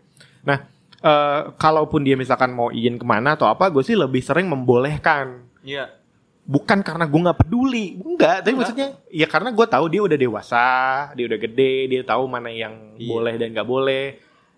Nah, 0.43 0.59
eh, 0.99 1.41
kalaupun 1.55 2.03
dia 2.03 2.15
misalkan 2.15 2.51
mau 2.51 2.69
izin 2.69 2.99
ke 2.99 3.05
mana 3.05 3.35
atau 3.35 3.47
apa, 3.47 3.71
gue 3.71 3.81
sih 3.81 3.95
lebih 3.95 4.21
sering 4.21 4.47
membolehkan 4.47 5.47
Iya. 5.63 5.87
bukan 6.43 6.79
karena 6.79 7.05
gue 7.05 7.21
nggak 7.21 7.39
peduli 7.43 7.99
enggak 7.99 8.39
tapi 8.41 8.55
maksudnya 8.55 8.95
ya 9.11 9.27
karena 9.27 9.51
gue 9.51 9.67
tahu 9.67 9.91
dia 9.91 9.99
udah 9.99 10.15
dewasa 10.15 10.67
dia 11.13 11.27
udah 11.27 11.43
gede 11.43 11.91
dia 11.91 12.03
tahu 12.03 12.31
mana 12.31 12.47
yang 12.49 12.95
Iya. 12.95 13.11
boleh 13.11 13.35
dan 13.35 13.51
nggak 13.51 13.67
boleh 13.67 14.05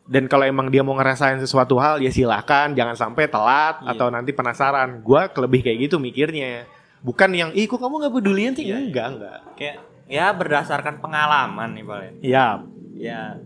dan 0.08 0.24
kalau 0.24 0.42
emang 0.42 0.72
dia 0.72 0.80
mau 0.80 0.96
ngerasain 0.96 1.36
sesuatu 1.36 1.76
hal 1.76 2.00
ya 2.00 2.08
silakan. 2.08 2.72
Jangan 2.72 2.96
sampai 2.96 3.28
telat 3.28 3.84
Iya. 3.84 3.92
atau 3.92 4.08
nanti 4.08 4.32
penasaran. 4.32 5.04
Gue 5.04 5.20
lebih 5.28 5.60
kayak 5.60 5.78
gitu 5.84 6.00
mikirnya. 6.00 6.64
Bukan 6.98 7.30
yang 7.30 7.50
ih 7.52 7.68
kok 7.68 7.76
kamu 7.78 8.02
nggak 8.02 8.14
pedulian 8.16 8.52
sih? 8.56 8.66
Iya. 8.66 8.80
enggak 8.80 9.06
enggak. 9.14 9.38
Kayak 9.54 9.76
ya 10.08 10.26
berdasarkan 10.32 10.98
pengalaman 10.98 11.76
nih 11.76 11.84
paling. 11.84 12.14
ya. 12.24 12.64
Ya 12.96 13.36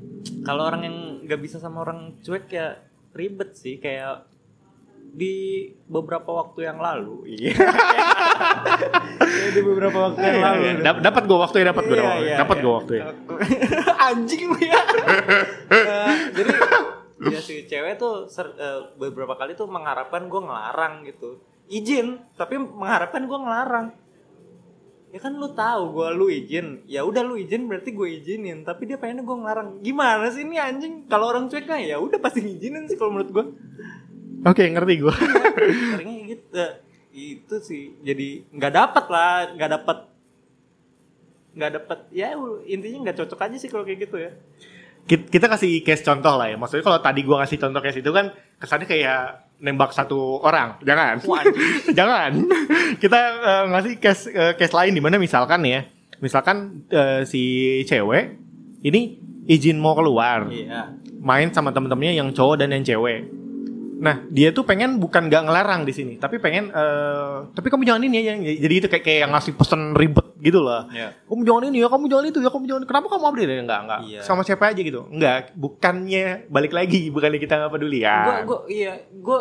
kalau 0.46 0.64
orang 0.64 0.86
yang 0.86 0.96
nggak 1.26 1.40
bisa 1.42 1.58
sama 1.58 1.82
orang 1.82 2.14
cuek 2.22 2.46
ya 2.48 2.78
ribet 3.12 3.58
sih. 3.58 3.76
Kayak 3.76 4.30
di 5.12 5.34
beberapa 5.84 6.30
waktu 6.32 6.64
yang 6.64 6.78
lalu. 6.78 7.26
Iya. 7.28 7.54
Ya, 9.32 9.48
di 9.54 9.62
beberapa 9.62 10.10
waktu 10.10 10.20
yang 10.20 10.40
lalu. 10.42 10.62
Dap- 10.82 11.02
dapat 11.02 11.22
gue 11.26 11.38
waktu 11.38 11.56
ya 11.58 11.66
dapat 11.70 11.84
gue 11.86 11.96
Iya, 11.96 12.12
iya, 12.20 12.36
dapat 12.38 12.56
iya. 12.58 12.62
gue 12.62 12.72
waktu 12.72 12.92
ya 12.94 13.04
Anjing 14.10 14.42
lu 14.50 14.58
ya. 14.60 14.80
Eh, 15.72 16.12
jadi 16.36 16.52
ya 17.22 17.40
si 17.40 17.54
cewek 17.64 17.96
tuh 17.96 18.26
ser- 18.28 18.54
eh, 18.54 18.80
beberapa 18.96 19.34
kali 19.34 19.54
tuh 19.54 19.66
mengharapkan 19.66 20.26
gue 20.26 20.40
ngelarang 20.42 21.06
gitu. 21.06 21.38
Izin, 21.66 22.20
tapi 22.34 22.58
mengharapkan 22.58 23.24
gue 23.24 23.38
ngelarang. 23.38 23.86
Ya 25.12 25.20
kan 25.20 25.36
lu 25.36 25.48
tahu 25.52 25.82
gue 25.92 26.08
lu 26.12 26.26
izin, 26.28 26.84
ya 26.84 27.04
udah 27.04 27.20
lu 27.20 27.36
izin 27.36 27.68
berarti 27.68 27.92
gue 27.92 28.08
izinin. 28.16 28.64
Tapi 28.64 28.84
dia 28.84 28.96
pengen 28.96 29.22
gue 29.22 29.36
ngelarang. 29.36 29.80
Gimana 29.80 30.28
sih 30.28 30.44
ini 30.44 30.56
anjing? 30.56 31.04
Kalau 31.06 31.30
orang 31.30 31.48
cuek 31.48 31.64
kan 31.64 31.80
ya 31.80 31.96
udah 31.96 32.16
pasti 32.16 32.40
ngizinin 32.40 32.84
sih 32.86 32.96
kalau 32.96 33.16
menurut 33.16 33.30
gue. 33.30 33.44
Oke 34.42 34.62
ngerti 34.62 34.94
gue 34.98 35.14
Seringnya 35.94 36.20
gitu. 36.28 36.64
Itu 37.12 37.56
sih 37.60 38.00
jadi 38.00 38.48
nggak 38.48 38.72
dapat 38.72 39.04
lah, 39.06 39.32
nggak 39.52 39.70
dapat 39.72 39.98
nggak 41.52 41.70
dapat 41.76 41.98
ya 42.08 42.32
intinya 42.64 43.04
nggak 43.04 43.16
cocok 43.20 43.40
aja 43.44 43.56
sih 43.56 43.68
kalau 43.68 43.84
kayak 43.84 44.08
gitu 44.08 44.16
ya. 44.16 44.32
Kit- 45.02 45.28
kita 45.28 45.50
kasih 45.50 45.82
case 45.82 46.00
contoh 46.00 46.38
lah 46.38 46.48
ya. 46.48 46.56
Maksudnya 46.56 46.80
kalau 46.80 46.98
tadi 46.98 47.20
gua 47.20 47.44
ngasih 47.44 47.58
contoh 47.58 47.80
case 47.80 48.00
itu 48.00 48.08
kan 48.08 48.30
kesannya 48.56 48.86
kayak 48.86 49.20
nembak 49.60 49.92
satu 49.92 50.40
orang. 50.40 50.78
Jangan. 50.80 51.20
Jangan. 51.98 52.30
kita 52.96 53.20
eh, 53.42 53.64
ngasih 53.68 53.92
case 53.98 54.30
eh, 54.30 54.54
case 54.56 54.72
lain 54.72 54.94
di 54.94 55.02
mana 55.02 55.18
misalkan 55.18 55.60
ya. 55.66 55.84
Misalkan 56.22 56.86
eh, 56.88 57.26
si 57.26 57.42
cewek 57.84 58.38
ini 58.80 59.18
izin 59.44 59.76
mau 59.76 59.92
keluar, 59.92 60.46
Iya. 60.48 60.94
main 61.18 61.50
sama 61.50 61.74
temen-temennya 61.74 62.14
yang 62.16 62.30
cowok 62.30 62.62
dan 62.62 62.70
yang 62.70 62.86
cewek. 62.86 63.26
Nah, 64.02 64.26
dia 64.34 64.50
tuh 64.50 64.66
pengen 64.66 64.98
bukan 64.98 65.30
gak 65.30 65.46
ngelarang 65.46 65.86
di 65.86 65.94
sini, 65.94 66.18
tapi 66.18 66.42
pengen 66.42 66.74
eh 66.74 67.46
tapi 67.54 67.70
kamu 67.70 67.86
jangan 67.86 68.02
ini 68.02 68.18
ya. 68.18 68.34
Jadi 68.34 68.74
itu 68.82 68.86
kayak 68.90 69.04
kayak 69.06 69.18
yang 69.22 69.30
ngasih 69.30 69.54
pesan 69.54 69.94
ribet 69.94 70.26
gitu 70.42 70.58
lah 70.58 70.90
Iya. 70.90 71.14
kamu 71.30 71.46
jangan 71.46 71.62
ini 71.70 71.78
ya, 71.78 71.86
kamu 71.86 72.04
jangan 72.10 72.26
itu 72.26 72.38
ya, 72.42 72.50
kamu 72.50 72.64
jangan. 72.66 72.82
Kenapa 72.90 73.06
kamu 73.06 73.24
update 73.30 73.46
ya? 73.46 73.62
Enggak, 73.62 73.80
enggak. 73.86 74.00
Iya. 74.10 74.20
Sama 74.26 74.42
siapa 74.42 74.74
aja 74.74 74.80
gitu. 74.82 75.06
Enggak, 75.06 75.54
bukannya 75.54 76.50
balik 76.50 76.74
lagi, 76.74 77.14
bukannya 77.14 77.38
kita 77.38 77.54
nggak 77.62 77.72
peduli 77.78 78.02
ya. 78.02 78.18
Gue 78.26 78.34
gue 78.42 78.58
iya 78.74 78.92
gue 79.06 79.38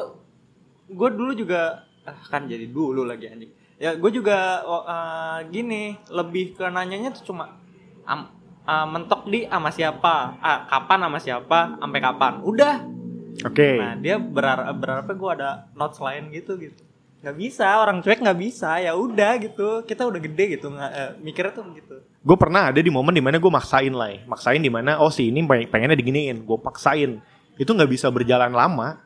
gue 0.93 1.09
dulu 1.09 1.31
juga 1.33 1.89
ah, 2.05 2.21
kan 2.29 2.45
jadi 2.45 2.69
dulu 2.69 3.01
lagi 3.07 3.33
anjing. 3.33 3.51
ya 3.81 3.97
gue 3.97 4.11
juga 4.13 4.61
uh, 4.61 5.41
gini 5.49 5.97
lebih 6.13 6.53
ke 6.53 6.69
nanyanya 6.69 7.17
tuh 7.17 7.33
cuma 7.33 7.57
um, 8.05 8.29
uh, 8.69 8.85
mentok 8.85 9.25
di 9.25 9.49
sama 9.49 9.73
siapa 9.73 10.37
uh, 10.37 10.59
kapan 10.69 11.09
sama 11.09 11.17
siapa 11.17 11.59
sampai 11.81 11.97
kapan 11.97 12.33
udah 12.45 13.00
oke 13.41 13.55
okay. 13.55 13.75
nah 13.79 13.93
dia 13.95 14.15
berharap 14.19 14.75
berharapnya 14.75 15.15
gue 15.15 15.31
ada 15.39 15.49
notes 15.77 15.99
lain 16.03 16.31
gitu 16.35 16.57
gitu 16.59 16.81
nggak 17.21 17.37
bisa 17.37 17.67
orang 17.77 18.01
cuek 18.01 18.17
nggak 18.17 18.39
bisa 18.41 18.81
ya 18.81 18.97
udah 18.97 19.37
gitu 19.37 19.85
kita 19.85 20.09
udah 20.09 20.19
gede 20.19 20.57
gitu 20.57 20.73
nggak 20.73 20.91
uh, 20.91 21.11
mikirnya 21.21 21.53
tuh 21.53 21.65
gitu 21.77 21.95
gue 22.01 22.37
pernah 22.37 22.73
ada 22.73 22.81
di 22.81 22.89
momen 22.89 23.13
di 23.13 23.21
mana 23.21 23.37
gue 23.37 23.51
maksain 23.53 23.93
lah 23.93 24.09
ya. 24.09 24.25
maksain 24.25 24.61
di 24.61 24.71
mana 24.73 24.97
oh 24.97 25.13
si 25.13 25.29
ini 25.29 25.45
pengennya 25.45 25.97
diginiin 25.97 26.41
gue 26.41 26.57
paksain 26.57 27.21
itu 27.61 27.69
nggak 27.69 27.91
bisa 27.93 28.09
berjalan 28.09 28.49
lama 28.49 28.97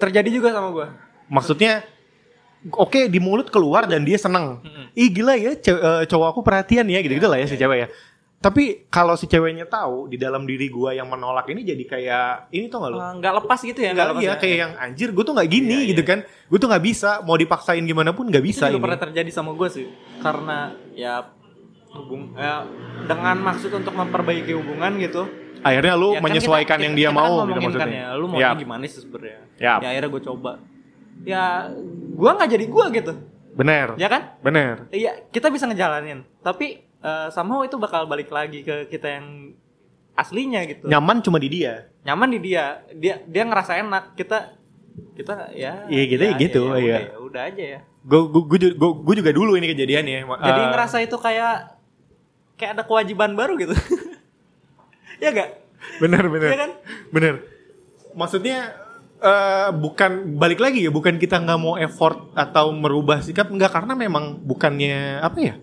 terjadi 0.00 0.28
juga 0.32 0.56
sama 0.56 0.72
gue 0.72 0.86
maksudnya 1.28 1.84
oke 2.74 2.90
okay, 2.90 3.04
di 3.06 3.22
mulut 3.22 3.48
keluar 3.48 3.86
dan 3.86 4.02
dia 4.02 4.18
seneng. 4.18 4.58
Mm-hmm. 4.62 4.84
Ih 4.98 5.08
gila 5.14 5.34
ya 5.38 5.52
uh, 5.54 6.02
cowok 6.08 6.28
aku 6.34 6.40
perhatian 6.42 6.86
ya 6.90 6.98
gitu-gitu 7.04 7.28
lah 7.30 7.38
ya 7.38 7.46
si 7.46 7.54
cewek 7.54 7.78
ya. 7.78 7.88
Tapi 8.38 8.86
kalau 8.86 9.18
si 9.18 9.26
ceweknya 9.26 9.66
tahu 9.66 10.06
di 10.06 10.14
dalam 10.14 10.46
diri 10.46 10.70
gua 10.70 10.94
yang 10.94 11.10
menolak 11.10 11.50
ini 11.50 11.66
jadi 11.66 11.84
kayak 11.84 12.54
ini 12.54 12.70
tuh 12.70 12.78
gak 12.86 12.90
lo? 12.94 12.98
Nggak 13.18 13.32
uh, 13.34 13.36
lepas 13.42 13.58
gitu 13.66 13.80
ya? 13.82 13.90
Nggak 13.90 14.08
iya 14.22 14.30
ya. 14.30 14.34
kayak 14.38 14.56
yang 14.62 14.72
anjir 14.78 15.08
gue 15.10 15.24
tuh 15.26 15.34
nggak 15.34 15.50
gini 15.50 15.78
iya, 15.82 15.90
gitu 15.90 16.02
iya. 16.06 16.10
kan. 16.14 16.18
Gue 16.46 16.58
tuh 16.62 16.68
nggak 16.70 16.84
bisa 16.86 17.10
mau 17.26 17.34
dipaksain 17.34 17.82
gimana 17.82 18.14
pun 18.14 18.30
nggak 18.30 18.44
bisa. 18.46 18.70
Itu 18.70 18.78
juga 18.78 18.84
pernah 18.86 19.00
terjadi 19.10 19.30
sama 19.34 19.50
gue 19.58 19.68
sih. 19.68 19.86
Karena 20.22 20.70
ya 20.94 21.26
hubung 21.98 22.36
ya, 22.38 22.62
dengan 23.10 23.36
maksud 23.42 23.74
untuk 23.74 23.94
memperbaiki 23.98 24.54
hubungan 24.54 25.02
gitu. 25.02 25.26
Akhirnya 25.66 25.98
lu 25.98 26.14
ya, 26.14 26.22
kan 26.22 26.30
menyesuaikan 26.30 26.78
kita, 26.78 26.84
yang 26.86 26.94
dia 26.94 27.08
kan 27.10 27.18
mau 27.18 27.42
gitu 27.42 27.58
maksudnya. 27.58 27.90
Kan 27.90 27.90
ya, 27.90 28.08
lu 28.14 28.26
mau 28.30 28.38
yep. 28.38 28.54
gimana 28.54 28.86
sih 28.86 29.02
sebenarnya? 29.02 29.42
Yep. 29.58 29.78
Ya 29.82 29.88
akhirnya 29.90 30.10
gue 30.14 30.22
coba 30.22 30.52
ya 31.26 31.72
gua 32.14 32.36
nggak 32.38 32.50
jadi 32.58 32.64
gua 32.68 32.86
gitu 32.92 33.12
bener 33.58 33.98
ya 33.98 34.06
kan 34.06 34.38
bener 34.38 34.86
iya 34.94 35.18
kita 35.34 35.50
bisa 35.50 35.66
ngejalanin 35.66 36.22
tapi 36.44 36.86
uh, 37.02 37.28
somehow 37.30 37.62
itu 37.62 37.76
bakal 37.78 38.06
balik 38.06 38.30
lagi 38.30 38.62
ke 38.66 38.90
kita 38.90 39.20
yang 39.20 39.54
aslinya 40.18 40.66
gitu. 40.66 40.90
Nyaman 40.90 41.22
cuma 41.22 41.38
di 41.38 41.48
dia. 41.50 41.86
Nyaman 42.02 42.28
di 42.34 42.40
dia. 42.42 42.82
Dia 42.94 43.22
dia 43.22 43.42
ngerasa 43.46 43.78
enak. 43.78 44.18
Kita 44.18 44.58
kita 45.14 45.54
ya. 45.54 45.86
Iya 45.86 46.02
gitu 46.10 46.22
ya, 46.22 46.32
gitu 46.38 46.62
ya, 46.66 46.74
ya, 46.74 46.78
iya. 46.78 46.96
udah, 46.98 46.98
ya, 46.98 47.18
udah 47.22 47.42
aja 47.46 47.64
ya. 47.78 47.80
Gue 48.02 48.20
gue 48.80 49.14
juga 49.22 49.30
dulu 49.30 49.54
ini 49.54 49.66
kejadiannya. 49.70 50.26
Jadi 50.26 50.60
uh, 50.62 50.68
ngerasa 50.74 50.96
itu 51.04 51.16
kayak 51.18 51.78
kayak 52.58 52.70
ada 52.78 52.82
kewajiban 52.86 53.34
baru 53.38 53.54
gitu. 53.58 53.74
Ya 55.18 55.34
gak 55.34 55.50
bener 55.98 56.30
bener. 56.30 56.46
ya 56.46 56.58
kan? 56.62 56.70
Bener. 57.10 57.34
Maksudnya 58.14 58.70
uh, 59.18 59.74
bukan 59.74 60.38
balik 60.38 60.62
lagi 60.62 60.86
ya? 60.86 60.94
Bukan 60.94 61.18
kita 61.18 61.42
nggak 61.42 61.58
mau 61.58 61.74
effort 61.74 62.30
atau 62.38 62.70
merubah 62.70 63.18
sikap? 63.18 63.50
Nggak 63.50 63.82
karena 63.82 63.98
memang 63.98 64.38
bukannya 64.38 65.18
apa 65.18 65.38
ya 65.42 65.58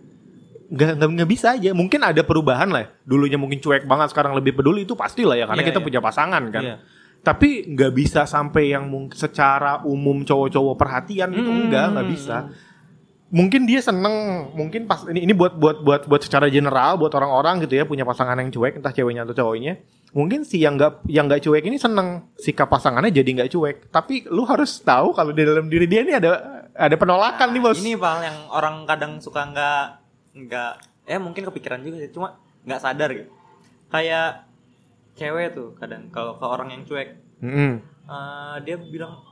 nggak 0.65 0.97
nggak 0.97 1.29
bisa 1.29 1.53
aja 1.53 1.71
mungkin 1.77 2.01
ada 2.01 2.21
perubahan 2.25 2.69
lah 2.73 2.81
ya. 2.85 2.87
dulunya 3.05 3.37
mungkin 3.37 3.61
cuek 3.61 3.85
banget 3.85 4.09
sekarang 4.09 4.33
lebih 4.33 4.57
peduli 4.57 4.83
itu 4.83 4.97
pasti 4.97 5.21
lah 5.21 5.37
ya 5.37 5.45
karena 5.45 5.61
yeah, 5.61 5.69
kita 5.69 5.79
yeah. 5.79 5.87
punya 5.87 5.99
pasangan 6.01 6.43
kan 6.49 6.63
yeah. 6.65 6.77
tapi 7.21 7.69
nggak 7.69 7.91
bisa 7.93 8.25
sampai 8.25 8.73
yang 8.73 8.89
secara 9.13 9.85
umum 9.85 10.25
cowok-cowok 10.25 10.75
perhatian 10.77 11.29
mm. 11.33 11.37
itu 11.37 11.49
enggak 11.49 11.85
nggak 11.93 12.07
bisa 12.09 12.37
mungkin 13.35 13.65
dia 13.65 13.81
seneng 13.81 14.47
mungkin 14.53 14.85
pas 14.85 15.01
ini 15.09 15.25
ini 15.25 15.33
buat 15.33 15.57
buat 15.57 15.81
buat 15.81 16.01
buat 16.05 16.21
secara 16.21 16.45
general 16.47 17.01
buat 17.01 17.09
orang-orang 17.17 17.65
gitu 17.65 17.81
ya 17.81 17.83
punya 17.83 18.05
pasangan 18.05 18.37
yang 18.37 18.53
cuek 18.53 18.77
entah 18.77 18.93
ceweknya 18.93 19.25
atau 19.25 19.33
cowoknya 19.33 19.81
mungkin 20.13 20.45
si 20.45 20.61
yang 20.61 20.77
nggak 20.77 21.03
yang 21.09 21.25
nggak 21.25 21.41
cuek 21.41 21.65
ini 21.65 21.81
seneng 21.81 22.29
sikap 22.37 22.69
pasangannya 22.69 23.09
jadi 23.09 23.25
nggak 23.25 23.49
cuek 23.51 23.75
tapi 23.89 24.29
lu 24.29 24.45
harus 24.45 24.77
tahu 24.79 25.11
kalau 25.11 25.33
di 25.33 25.41
dalam 25.41 25.65
diri 25.67 25.89
dia 25.89 26.05
ini 26.05 26.13
ada 26.15 26.63
ada 26.71 26.95
penolakan 26.95 27.49
nah, 27.49 27.55
nih 27.57 27.61
bos 27.65 27.77
ini 27.81 27.97
pal 27.97 28.21
yang 28.21 28.37
orang 28.53 28.85
kadang 28.85 29.17
suka 29.17 29.41
nggak 29.49 30.04
nggak 30.35 30.73
eh 31.07 31.19
mungkin 31.21 31.47
kepikiran 31.47 31.79
juga 31.81 32.03
sih 32.03 32.11
cuma 32.11 32.35
nggak 32.67 32.81
sadar 32.83 33.09
gitu. 33.15 33.31
Kayak 33.87 34.45
cewek 35.15 35.55
tuh 35.55 35.71
kadang 35.79 36.11
kalau 36.11 36.35
ke 36.35 36.45
orang 36.45 36.75
yang 36.75 36.83
cuek. 36.83 37.15
Mm 37.39 37.51
-hmm. 37.51 37.71
uh, 38.11 38.55
dia 38.61 38.75
bilang 38.75 39.23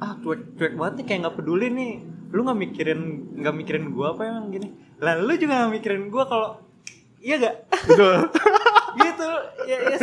ah 0.00 0.12
cuek 0.20 0.60
cuek 0.60 0.76
banget 0.76 0.94
nih 1.00 1.04
kayak 1.08 1.20
nggak 1.24 1.36
peduli 1.40 1.66
nih. 1.72 1.92
Lu 2.30 2.44
nggak 2.44 2.60
mikirin 2.60 3.00
nggak 3.40 3.54
mikirin 3.56 3.84
gua 3.96 4.12
apa 4.12 4.22
emang 4.28 4.52
gini? 4.52 4.68
Lalu 5.00 5.32
juga 5.40 5.64
nggak 5.64 5.72
mikirin 5.80 6.04
gua 6.12 6.24
kalau 6.28 6.48
iya 7.20 7.36
gak 7.40 7.56
betul. 7.88 8.16
Gitu. 8.90 9.30
Ya, 9.70 9.78
ya 9.94 9.96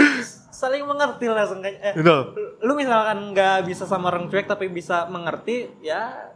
saling 0.47 0.81
mengerti 0.87 1.27
lah 1.27 1.45
eh, 1.59 1.93
betul. 1.93 2.33
lu 2.65 2.73
misalkan 2.73 3.35
nggak 3.35 3.67
bisa 3.67 3.83
sama 3.85 4.09
orang 4.09 4.25
cuek 4.31 4.47
tapi 4.47 4.71
bisa 4.71 5.05
mengerti 5.05 5.69
ya 5.83 6.33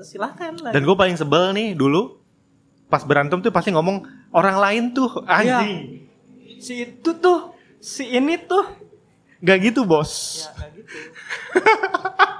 silahkan 0.00 0.56
lah. 0.62 0.72
Dan 0.72 0.88
gue 0.88 0.96
paling 0.96 1.20
sebel 1.20 1.52
nih 1.52 1.76
dulu 1.76 2.21
pas 2.92 3.00
berantem 3.08 3.40
tuh 3.40 3.48
pasti 3.48 3.72
ngomong 3.72 4.04
orang 4.36 4.60
lain 4.60 4.84
tuh 4.92 5.24
iya. 5.24 5.64
anjing 5.64 5.72
ya, 6.44 6.60
si 6.60 6.72
itu 6.84 7.10
tuh 7.16 7.56
si 7.80 8.04
ini 8.12 8.36
tuh 8.36 8.84
Gak 9.42 9.58
gitu 9.58 9.82
bos 9.88 10.44
ya 10.44 10.52
gak 10.54 10.70
gitu 10.76 10.92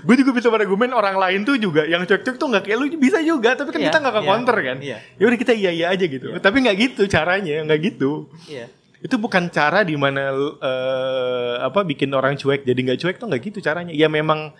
gue 0.00 0.14
juga 0.24 0.30
bisa 0.32 0.48
argumen 0.48 0.90
orang 0.96 1.16
lain 1.18 1.40
tuh 1.44 1.60
juga 1.60 1.84
yang 1.84 2.04
cek-cek 2.08 2.40
tuh 2.40 2.48
nggak 2.48 2.64
kayak 2.64 2.78
lu 2.80 2.86
bisa 2.96 3.20
juga 3.20 3.52
tapi 3.52 3.74
kan 3.74 3.80
yeah, 3.80 3.88
kita 3.92 3.98
nggak 4.00 4.14
ke 4.14 4.20
yeah, 4.22 4.28
counter 4.32 4.56
kan 4.56 4.76
yeah. 4.80 5.00
ya 5.20 5.24
udah 5.28 5.38
kita 5.38 5.52
iya 5.52 5.70
iya 5.74 5.86
aja 5.92 6.04
gitu 6.08 6.28
yeah. 6.32 6.40
tapi 6.40 6.56
nggak 6.64 6.76
gitu 6.78 7.02
caranya 7.10 7.56
nggak 7.68 7.80
gitu 7.84 8.30
yeah. 8.48 8.68
itu 9.04 9.16
bukan 9.20 9.52
cara 9.52 9.84
di 9.84 9.96
mana 10.00 10.32
uh, 10.32 11.54
apa 11.64 11.84
bikin 11.84 12.08
orang 12.16 12.36
cuek 12.40 12.64
jadi 12.64 12.80
nggak 12.80 12.98
cuek 13.02 13.16
tuh 13.20 13.26
nggak 13.28 13.42
gitu 13.52 13.58
caranya 13.60 13.92
ya 13.92 14.08
memang 14.08 14.56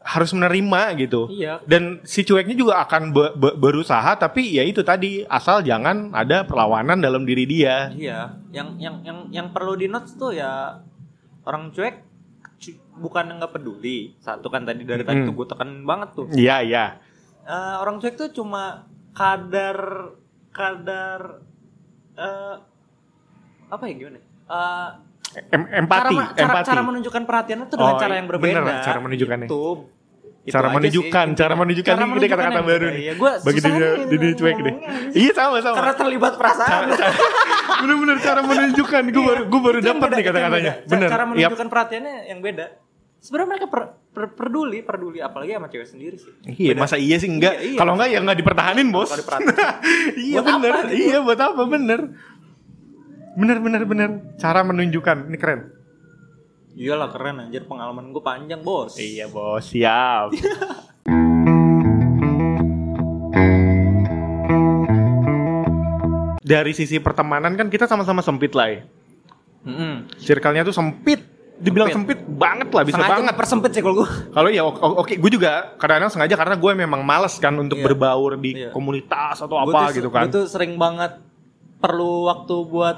harus 0.00 0.32
menerima 0.32 0.96
gitu. 0.96 1.28
Iya. 1.28 1.60
dan 1.68 2.00
si 2.08 2.24
cueknya 2.24 2.56
juga 2.56 2.80
akan 2.82 3.12
be 3.12 3.36
be 3.36 3.52
berusaha 3.60 4.16
tapi 4.16 4.56
ya 4.56 4.64
itu 4.64 4.80
tadi 4.80 5.28
asal 5.28 5.60
jangan 5.60 6.10
ada 6.16 6.48
perlawanan 6.48 6.98
dalam 7.04 7.28
diri 7.28 7.44
dia. 7.44 7.92
Iya. 7.92 8.40
Yang 8.50 8.68
yang 8.80 8.96
yang 9.04 9.18
yang 9.28 9.46
perlu 9.52 9.76
di 9.76 9.86
notes 9.92 10.16
tuh 10.16 10.32
ya 10.32 10.80
orang 11.44 11.72
cuek 11.72 12.08
bukan 13.00 13.40
nggak 13.40 13.52
peduli. 13.56 14.16
Satu 14.20 14.52
kan 14.52 14.64
tadi 14.64 14.84
dari 14.84 15.04
tadi 15.04 15.24
hmm. 15.24 15.28
tuh 15.28 15.34
gue 15.36 15.46
tekan 15.48 15.70
banget 15.84 16.08
tuh. 16.16 16.26
Iya 16.32 16.56
iya. 16.64 16.84
Uh, 17.44 17.80
orang 17.80 18.00
cuek 18.00 18.16
tuh 18.16 18.28
cuma 18.32 18.88
kadar 19.16 20.12
kadar 20.52 21.40
uh, 22.16 22.56
apa 23.70 23.84
ya 23.86 23.94
gimana 23.94 24.20
uh, 24.50 24.90
em 25.30 25.62
empati 25.84 26.14
cara, 26.16 26.26
cara, 26.34 26.42
empati 26.50 26.66
cara 26.66 26.82
menunjukkan 26.82 27.22
perhatian 27.22 27.58
itu 27.62 27.74
dengan 27.78 27.94
oh, 27.94 28.00
cara 28.02 28.14
yang 28.18 28.26
berbeda 28.26 28.58
bener, 28.60 28.82
cara 28.82 28.98
menunjukkannya 28.98 29.46
itu 29.46 29.64
itu 30.40 30.56
cara 30.56 30.72
menunjukkan, 30.72 31.26
sih. 31.30 31.36
cara 31.36 31.52
menunjukkan 31.52 31.94
cara 32.00 32.04
ini 32.16 32.28
kata-kata 32.32 32.60
baru 32.64 32.86
nih. 32.96 33.02
Iya, 33.04 33.12
gua 33.20 33.32
bagi 33.44 33.60
dia 33.60 33.88
di 34.08 34.28
cuek 34.40 34.58
deh. 34.64 34.74
Iya 35.12 35.32
sama 35.36 35.60
sama. 35.60 35.76
Karena 35.76 35.94
terlibat 36.00 36.32
perasaan. 36.40 36.82
Bener-bener 37.84 38.16
cara 38.24 38.40
menunjukkan. 38.40 39.02
Gue 39.12 39.20
baru 39.20 39.42
gue 39.52 39.60
baru 39.60 39.78
dapat 39.84 40.08
nih 40.16 40.24
kata-katanya. 40.24 40.72
Bener. 40.88 41.08
Cara 41.12 41.24
menunjukkan 41.28 41.68
perhatiannya 41.68 42.14
yang 42.32 42.40
beda 42.40 42.66
sebenarnya 43.20 43.48
mereka 43.52 43.66
per, 43.68 43.82
per, 44.16 44.24
peduli 44.32 44.80
peduli 44.80 45.20
apalagi 45.20 45.52
sama 45.52 45.68
cewek 45.68 45.88
sendiri 45.88 46.16
sih 46.16 46.32
iya 46.56 46.72
Beda. 46.72 46.80
masa 46.88 46.96
iya 46.96 47.16
sih 47.20 47.28
enggak 47.28 47.54
iya, 47.60 47.76
iya. 47.76 47.78
kalau 47.78 47.92
enggak 47.94 48.08
ya 48.08 48.18
enggak 48.24 48.38
dipertahanin 48.40 48.88
bos 48.88 49.12
iya 50.24 50.40
buat 50.40 50.56
bener 50.56 50.72
apa, 50.72 50.88
gitu? 50.88 50.96
iya 50.96 51.18
buat 51.20 51.40
apa 51.40 51.62
bener 51.68 52.00
bener 53.38 53.58
bener 53.62 53.82
bener. 53.86 54.10
Cara 54.40 54.62
menunjukkan. 54.66 55.30
Ini 55.30 55.38
keren. 55.38 55.60
Iyalah 56.74 57.10
keren 57.10 57.36
anjir. 57.46 57.66
Pengalaman 57.66 58.10
gue 58.10 58.22
panjang 58.22 58.62
bos. 58.62 58.98
Iya 58.98 59.26
bos. 59.30 59.70
Siap. 59.70 60.34
Dari 66.50 66.72
sisi 66.74 66.98
pertemanan 66.98 67.54
kan 67.54 67.70
kita 67.70 67.86
sama-sama 67.86 68.26
sempit 68.26 68.50
lah 68.58 68.66
ya. 68.74 68.82
Mm 69.62 69.74
-hmm. 69.76 69.94
Circle-nya 70.18 70.66
tuh 70.66 70.74
sempit. 70.74 71.22
Dibilang 71.60 71.92
sempit, 71.92 72.16
sempit 72.16 72.40
banget 72.40 72.72
lah 72.72 72.88
bisa 72.88 72.96
sengaja 72.96 73.20
banget. 73.20 73.36
persempit 73.36 73.70
sih 73.76 73.84
kalau 73.84 74.00
gue 74.00 74.08
kalau 74.40 74.48
ya 74.48 74.64
oke 74.64 74.80
okay, 74.80 75.20
gue 75.20 75.28
juga 75.28 75.76
kadang-kadang 75.76 76.08
sengaja 76.08 76.32
karena 76.32 76.56
gue 76.56 76.72
memang 76.72 77.04
males 77.04 77.36
kan 77.36 77.52
untuk 77.52 77.76
iya. 77.76 77.84
berbaur 77.84 78.40
di 78.40 78.64
iya. 78.64 78.72
komunitas 78.72 79.44
atau 79.44 79.60
gua 79.60 79.68
apa 79.68 79.92
tuh, 79.92 80.00
gitu 80.00 80.08
kan. 80.08 80.24
gue 80.24 80.40
tuh 80.40 80.48
sering 80.48 80.80
banget 80.80 81.20
perlu 81.76 82.32
waktu 82.32 82.56
buat 82.64 82.96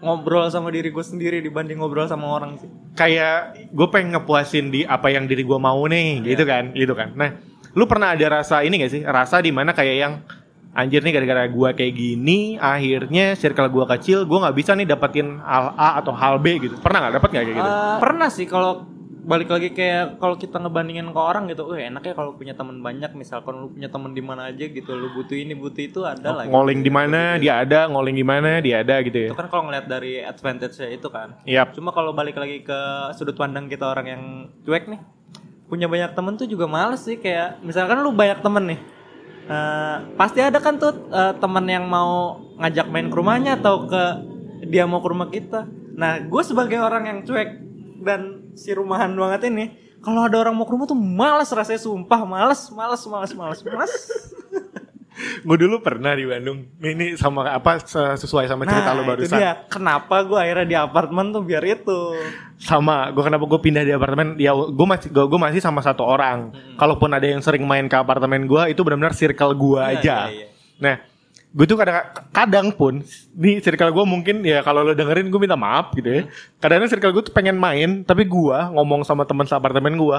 ngobrol 0.00 0.48
sama 0.48 0.72
diri 0.72 0.88
gue 0.88 1.04
sendiri 1.04 1.44
dibanding 1.44 1.76
ngobrol 1.76 2.08
sama 2.08 2.26
orang 2.28 2.56
sih. 2.56 2.68
Kayak 2.96 3.68
gue 3.68 3.88
pengen 3.92 4.16
ngepuasin 4.16 4.72
di 4.72 4.82
apa 4.88 5.12
yang 5.12 5.28
diri 5.28 5.44
gue 5.44 5.58
mau 5.60 5.84
nih 5.84 6.24
iya. 6.24 6.28
gitu 6.34 6.44
kan 6.48 6.64
gitu 6.72 6.92
kan. 6.96 7.12
Nah 7.12 7.36
lu 7.76 7.84
pernah 7.84 8.16
ada 8.16 8.40
rasa 8.40 8.64
ini 8.64 8.80
gak 8.80 8.92
sih? 8.92 9.02
Rasa 9.04 9.44
di 9.44 9.52
mana 9.52 9.76
kayak 9.76 9.96
yang 10.00 10.14
anjir 10.70 11.02
nih 11.04 11.12
gara-gara 11.12 11.50
gue 11.50 11.68
kayak 11.74 11.94
gini 11.98 12.54
akhirnya 12.56 13.34
circle 13.34 13.68
gue 13.68 13.84
kecil 13.98 14.22
gue 14.22 14.38
nggak 14.38 14.54
bisa 14.54 14.70
nih 14.78 14.86
dapetin 14.86 15.42
hal 15.42 15.74
A 15.74 16.00
atau 16.00 16.16
hal 16.16 16.40
B 16.40 16.58
gitu. 16.58 16.80
Pernah 16.80 17.06
nggak? 17.06 17.14
Dapet 17.20 17.30
nggak 17.36 17.44
kayak 17.44 17.58
gitu? 17.60 17.70
Uh, 17.70 17.96
pernah 18.00 18.28
sih 18.32 18.46
kalau 18.48 18.89
balik 19.20 19.48
lagi 19.52 19.68
kayak 19.70 20.18
kalau 20.18 20.36
kita 20.40 20.56
ngebandingin 20.58 21.12
ke 21.12 21.20
orang 21.20 21.46
gitu, 21.48 21.68
uh 21.68 21.78
enaknya 21.78 22.16
kalau 22.16 22.34
punya 22.34 22.56
teman 22.56 22.80
banyak, 22.80 23.12
misalkan 23.14 23.60
lu 23.60 23.68
punya 23.70 23.88
teman 23.92 24.16
di 24.16 24.22
mana 24.24 24.48
aja 24.48 24.64
gitu, 24.66 24.90
lu 24.96 25.12
butuh 25.12 25.36
ini 25.36 25.52
butuh 25.54 25.82
itu 25.82 26.00
ada 26.04 26.28
lah. 26.32 26.44
Ngoling 26.48 26.80
di 26.80 26.92
mana 26.92 27.36
gitu. 27.36 27.48
dia 27.48 27.52
ada, 27.62 27.86
ngoling 27.86 28.16
di 28.16 28.26
mana 28.26 28.58
dia 28.64 28.80
ada 28.80 28.98
gitu 29.04 29.18
ya. 29.18 29.30
Itu 29.32 29.38
kan 29.38 29.48
kalau 29.52 29.68
ngeliat 29.68 29.86
dari 29.86 30.24
advantage-nya 30.24 30.88
itu 30.90 31.08
kan. 31.12 31.36
Yep. 31.44 31.76
Cuma 31.76 31.92
kalau 31.92 32.16
balik 32.16 32.40
lagi 32.40 32.64
ke 32.64 32.78
sudut 33.14 33.36
pandang 33.36 33.68
kita 33.68 33.86
orang 33.86 34.06
yang 34.08 34.22
cuek 34.64 34.88
nih, 34.88 35.00
punya 35.70 35.86
banyak 35.86 36.10
temen 36.18 36.34
tuh 36.34 36.50
juga 36.50 36.66
males 36.66 37.06
sih 37.06 37.14
kayak 37.22 37.62
misalkan 37.62 38.02
lu 38.02 38.10
banyak 38.10 38.42
temen 38.42 38.74
nih 38.74 38.80
uh, 39.46 39.96
pasti 40.18 40.42
ada 40.42 40.58
kan 40.58 40.82
tuh 40.82 41.06
uh, 41.14 41.38
temen 41.38 41.62
yang 41.70 41.86
mau 41.86 42.42
ngajak 42.58 42.90
main 42.90 43.06
ke 43.06 43.14
rumahnya 43.14 43.62
atau 43.62 43.86
ke 43.86 44.02
dia 44.66 44.82
mau 44.90 44.98
ke 44.98 45.08
rumah 45.08 45.30
kita 45.30 45.70
nah 45.94 46.18
gue 46.18 46.42
sebagai 46.42 46.82
orang 46.82 47.06
yang 47.06 47.18
cuek 47.22 47.50
dan 48.02 48.39
si 48.54 48.70
rumahan 48.74 49.12
banget 49.12 49.50
ini. 49.50 49.90
Kalau 50.00 50.24
ada 50.24 50.36
orang 50.40 50.56
mau 50.56 50.64
ke 50.64 50.72
rumah 50.72 50.88
tuh 50.88 50.96
males 50.96 51.50
rasanya 51.52 51.80
sumpah 51.80 52.24
males 52.24 52.72
males 52.72 53.02
males 53.04 53.32
males 53.36 53.60
males. 53.64 53.94
Gue 55.44 55.56
dulu 55.60 55.84
pernah 55.84 56.16
di 56.16 56.24
Bandung. 56.24 56.64
Ini 56.80 57.12
sama 57.20 57.44
apa 57.52 57.76
sesuai 58.16 58.48
sama 58.48 58.64
cerita 58.64 58.92
nah, 58.92 58.96
lo 58.96 59.02
barusan. 59.04 59.28
itu 59.28 59.36
dia. 59.36 59.68
kenapa 59.68 60.24
gue 60.24 60.38
akhirnya 60.38 60.66
di 60.66 60.76
apartemen 60.76 61.28
tuh 61.28 61.44
biar 61.44 61.60
itu? 61.64 62.16
Sama 62.56 63.12
gue 63.12 63.20
kenapa 63.20 63.44
gue 63.44 63.60
pindah 63.60 63.84
di 63.84 63.92
apartemen? 63.92 64.40
Ya 64.40 64.56
gue 64.56 64.86
masih 64.88 65.12
gue 65.12 65.40
masih 65.40 65.60
sama 65.60 65.84
satu 65.84 66.08
orang. 66.08 66.52
Hmm. 66.56 66.76
kalaupun 66.80 67.12
ada 67.12 67.26
yang 67.28 67.44
sering 67.44 67.68
main 67.68 67.84
ke 67.84 67.96
apartemen 68.00 68.48
gue 68.48 68.72
itu 68.72 68.80
benar-benar 68.80 69.12
circle 69.12 69.52
gue 69.52 69.80
ya, 69.80 69.92
aja. 69.92 70.18
ya, 70.32 70.32
ya. 70.32 70.46
nah 70.80 70.96
gue 71.50 71.66
tuh 71.66 71.78
kadang 71.78 72.06
kadang 72.30 72.66
pun 72.70 73.02
di 73.34 73.58
circle 73.58 73.90
gue 73.90 74.04
mungkin 74.06 74.46
ya 74.46 74.62
kalau 74.62 74.86
lo 74.86 74.94
dengerin 74.94 75.26
gue 75.28 75.40
minta 75.42 75.58
maaf 75.58 75.90
gitu 75.98 76.06
ya. 76.06 76.22
Kadang-kadang 76.62 76.90
circle 76.94 77.12
gue 77.18 77.22
tuh 77.26 77.34
pengen 77.34 77.58
main 77.58 78.06
tapi 78.06 78.22
gue 78.22 78.58
ngomong 78.70 79.02
sama 79.02 79.26
teman 79.26 79.50
seapartemen 79.50 79.98
gue 79.98 80.18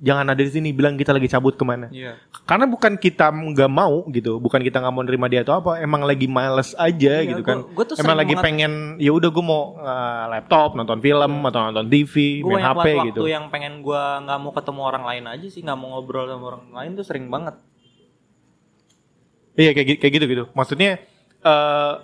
jangan 0.00 0.32
ada 0.32 0.40
di 0.40 0.48
sini 0.48 0.72
bilang 0.72 0.96
kita 0.96 1.12
lagi 1.12 1.28
cabut 1.28 1.54
ke 1.54 1.64
mana. 1.64 1.92
Yeah. 1.92 2.16
karena 2.48 2.64
bukan 2.64 2.96
kita 2.96 3.28
nggak 3.30 3.70
mau 3.70 4.08
gitu 4.08 4.40
bukan 4.40 4.64
kita 4.64 4.80
nggak 4.80 4.94
mau 4.96 5.04
nerima 5.04 5.28
dia 5.28 5.44
atau 5.44 5.60
apa 5.60 5.78
emang 5.84 6.02
lagi 6.02 6.24
males 6.26 6.72
aja 6.80 7.20
yeah, 7.20 7.28
gitu 7.28 7.44
kan. 7.44 7.62
gua, 7.76 7.84
gua 7.84 8.00
emang 8.00 8.16
lagi 8.16 8.34
pengen 8.40 8.96
ya 8.96 9.12
udah 9.12 9.28
gue 9.28 9.44
mau 9.44 9.76
uh, 9.76 10.24
laptop 10.32 10.74
nonton 10.74 10.98
film 11.04 11.32
yeah. 11.44 11.48
atau 11.52 11.60
nonton 11.68 11.86
TV 11.92 12.40
gua 12.40 12.56
main 12.56 12.64
HP 12.64 12.86
waktu 12.96 13.08
gitu. 13.12 13.22
yang 13.28 13.44
pengen 13.52 13.84
gue 13.84 14.02
nggak 14.24 14.38
mau 14.40 14.52
ketemu 14.56 14.80
orang 14.80 15.04
lain 15.04 15.24
aja 15.28 15.46
sih 15.46 15.60
nggak 15.60 15.78
mau 15.78 15.88
ngobrol 15.94 16.26
sama 16.26 16.44
orang 16.56 16.64
lain 16.72 16.90
tuh 16.96 17.04
sering 17.04 17.28
banget 17.28 17.54
iya 19.60 19.76
kayak 19.76 20.00
kayak 20.00 20.12
gitu 20.16 20.26
gitu 20.26 20.44
maksudnya 20.56 21.04
uh, 21.44 22.00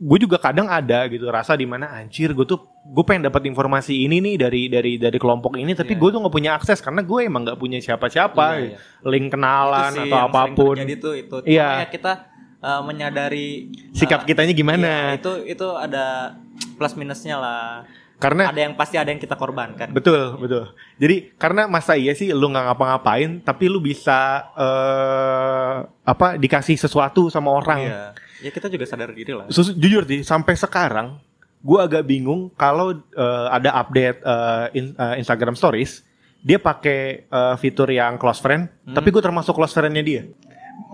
gue 0.00 0.18
juga 0.24 0.40
kadang 0.40 0.64
ada 0.64 1.04
gitu 1.12 1.28
rasa 1.28 1.52
di 1.52 1.68
mana 1.68 1.92
anjir 1.92 2.32
gue 2.32 2.46
tuh 2.48 2.64
gue 2.80 3.04
pengen 3.04 3.28
dapat 3.28 3.44
informasi 3.52 3.92
ini 3.92 4.24
nih 4.24 4.34
dari 4.40 4.62
dari 4.72 4.92
dari 4.96 5.18
kelompok 5.20 5.60
ini 5.60 5.76
tapi 5.76 5.92
yeah. 5.92 6.00
gue 6.00 6.08
tuh 6.08 6.18
nggak 6.24 6.34
punya 6.34 6.50
akses 6.56 6.80
karena 6.80 7.04
gue 7.04 7.20
emang 7.20 7.44
nggak 7.44 7.60
punya 7.60 7.78
siapa-siapa 7.84 8.46
yeah, 8.56 8.80
yeah. 8.80 8.80
link 9.04 9.28
kenalan 9.28 9.92
atau 9.92 10.18
apa 10.24 10.42
pun 10.56 10.80
itu 10.80 11.10
itu 11.12 11.36
iya 11.44 11.84
yeah. 11.84 11.90
kita 11.92 12.32
uh, 12.64 12.80
menyadari 12.80 13.68
sikap 13.92 14.24
uh, 14.24 14.26
kitanya 14.26 14.56
gimana 14.56 15.12
yeah, 15.12 15.20
itu 15.20 15.32
itu 15.44 15.68
ada 15.76 16.40
plus 16.80 16.96
minusnya 16.96 17.36
lah 17.36 17.84
karena 18.20 18.52
ada 18.52 18.60
yang 18.60 18.76
pasti 18.76 19.00
ada 19.00 19.08
yang 19.08 19.18
kita 19.18 19.34
korbankan 19.34 19.90
betul 19.96 20.36
betul 20.36 20.70
jadi 21.00 21.32
karena 21.40 21.64
masa 21.66 21.96
iya 21.96 22.12
sih 22.12 22.30
lu 22.36 22.52
nggak 22.52 22.70
ngapa-ngapain 22.70 23.40
tapi 23.40 23.72
lu 23.72 23.80
bisa 23.80 24.52
uh, 24.54 25.88
apa 26.04 26.36
dikasih 26.36 26.76
sesuatu 26.76 27.32
sama 27.32 27.50
orang 27.56 27.80
yeah 27.80 28.12
Ya 28.40 28.50
kita 28.50 28.72
juga 28.72 28.88
sadar 28.88 29.12
diri 29.12 29.36
lah. 29.36 29.46
Sus 29.52 29.76
jujur 29.76 30.08
sih, 30.08 30.24
sampai 30.24 30.56
sekarang 30.56 31.20
gue 31.60 31.76
agak 31.80 32.08
bingung 32.08 32.48
kalau 32.56 32.96
uh, 32.96 33.46
ada 33.52 33.76
update 33.84 34.24
uh, 34.24 34.72
in, 34.72 34.96
uh, 34.96 35.20
Instagram 35.20 35.52
Stories, 35.52 36.00
dia 36.40 36.56
pakai 36.56 37.28
uh, 37.28 37.54
fitur 37.60 37.92
yang 37.92 38.16
close 38.16 38.40
friend, 38.40 38.72
hmm. 38.88 38.96
tapi 38.96 39.12
gue 39.12 39.20
termasuk 39.20 39.52
close 39.52 39.76
friendnya 39.76 40.00
dia. 40.00 40.22